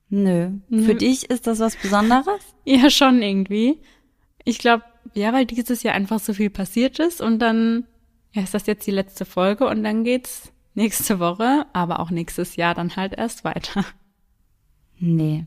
[0.09, 0.51] nö.
[0.69, 0.95] Für Nö.
[0.95, 2.41] dich ist das was Besonderes?
[2.65, 3.79] Ja, schon irgendwie.
[4.43, 4.83] Ich glaube,
[5.13, 7.85] ja, weil dieses Jahr einfach so viel passiert ist und dann
[8.33, 12.55] ja, ist das jetzt die letzte Folge und dann geht's nächste Woche, aber auch nächstes
[12.55, 13.85] Jahr dann halt erst weiter.
[14.99, 15.45] Nee.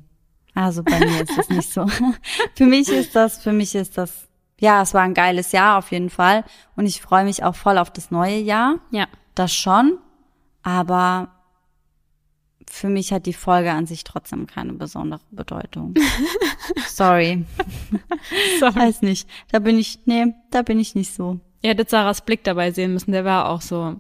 [0.55, 1.87] Also bei mir ist das nicht so.
[2.55, 5.93] für mich ist das, für mich ist das, ja, es war ein geiles Jahr auf
[5.93, 6.45] jeden Fall.
[6.75, 8.81] Und ich freue mich auch voll auf das neue Jahr.
[8.91, 9.07] Ja.
[9.35, 9.99] Das schon.
[10.63, 11.29] Aber
[12.73, 15.95] für mich hat die Folge an sich trotzdem keine besondere Bedeutung.
[16.89, 17.45] Sorry.
[18.61, 18.75] Sorry.
[18.77, 19.29] Weiß nicht.
[19.51, 21.41] Da bin ich, nee, da bin ich nicht so.
[21.63, 23.97] Ihr hättet Sarahs Blick dabei sehen müssen, der war auch so,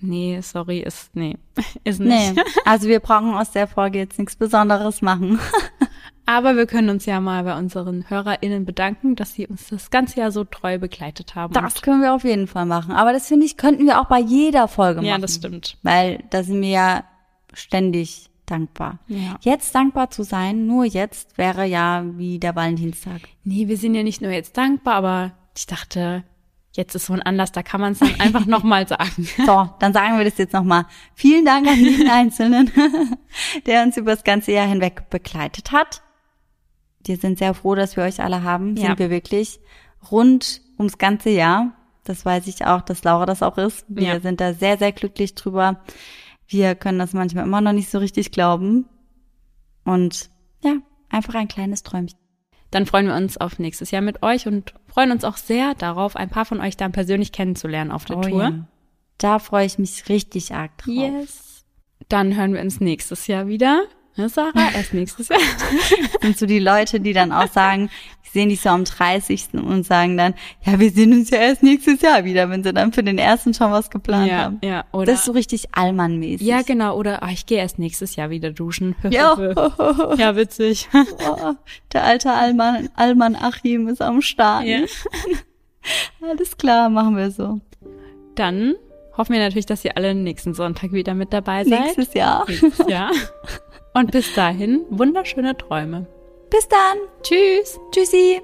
[0.00, 1.36] nee, sorry, ist, nee,
[1.84, 2.30] ist Nee.
[2.30, 2.42] nicht.
[2.64, 5.38] Also wir brauchen aus der Folge jetzt nichts Besonderes machen.
[6.24, 10.20] Aber wir können uns ja mal bei unseren HörerInnen bedanken, dass sie uns das ganze
[10.20, 11.52] Jahr so treu begleitet haben.
[11.52, 12.92] Das können wir auf jeden Fall machen.
[12.92, 15.08] Aber das finde ich, könnten wir auch bei jeder Folge machen.
[15.08, 15.76] ja, das stimmt.
[15.82, 17.04] Weil da sind wir ja
[17.54, 18.98] ständig dankbar.
[19.06, 19.38] Ja.
[19.40, 23.20] Jetzt dankbar zu sein, nur jetzt wäre ja wie der Valentinstag.
[23.44, 26.24] Nee, wir sind ja nicht nur jetzt dankbar, aber ich dachte,
[26.72, 29.28] jetzt ist so ein Anlass, da kann man es dann einfach nochmal sagen.
[29.46, 30.86] So, dann sagen wir das jetzt nochmal.
[31.14, 32.70] Vielen Dank an jeden Einzelnen,
[33.66, 36.02] der uns über das ganze Jahr hinweg begleitet hat.
[37.04, 38.76] Wir sind sehr froh, dass wir euch alle haben.
[38.76, 38.88] Ja.
[38.88, 39.60] Sind wir wirklich
[40.10, 41.72] rund ums ganze Jahr.
[42.04, 43.84] Das weiß ich auch, dass Laura das auch ist.
[43.88, 44.20] Wir Ja.
[44.20, 45.80] sind da sehr, sehr glücklich drüber.
[46.52, 48.86] Wir können das manchmal immer noch nicht so richtig glauben.
[49.84, 50.30] Und
[50.62, 50.74] ja,
[51.08, 52.18] einfach ein kleines Träumchen.
[52.70, 56.14] Dann freuen wir uns auf nächstes Jahr mit euch und freuen uns auch sehr darauf,
[56.14, 58.34] ein paar von euch dann persönlich kennenzulernen auf der Tour.
[58.34, 58.66] Oh ja.
[59.18, 60.94] Da freue ich mich richtig arg drauf.
[60.94, 61.64] Yes.
[62.08, 63.84] Dann hören wir uns nächstes Jahr wieder.
[64.16, 64.70] Ne, Sarah?
[64.74, 65.40] Erst nächstes Jahr.
[66.20, 67.90] sind so die Leute, die dann auch sagen,
[68.32, 69.48] ich sehe dich so am 30.
[69.52, 70.32] und sagen dann,
[70.64, 73.52] ja, wir sehen uns ja erst nächstes Jahr wieder, wenn sie dann für den ersten
[73.52, 74.58] schon was geplant ja, haben.
[74.62, 75.04] ja, oder?
[75.04, 76.46] Das ist so richtig Allmann-mäßig.
[76.46, 76.96] ja, genau.
[76.96, 78.96] Oder ah, ich gehe erst nächstes Jahr wieder duschen.
[79.10, 79.36] Ja.
[80.16, 80.88] ja, witzig.
[81.28, 81.52] Oh,
[81.92, 84.64] der alte Allmann, Allmann Achim ist am Start.
[84.64, 84.78] Ja.
[86.22, 87.60] Alles klar, machen wir so.
[88.34, 88.74] Dann
[89.18, 91.80] hoffen wir natürlich, dass ihr alle nächsten Sonntag wieder mit dabei seid.
[91.80, 92.46] Nächstes Jahr.
[92.48, 93.10] Nächstes Jahr.
[93.92, 96.06] Und bis dahin, wunderschöne Träume.
[96.52, 96.98] Bis dann.
[97.22, 97.80] Tschüss.
[97.92, 98.42] Tschüssi.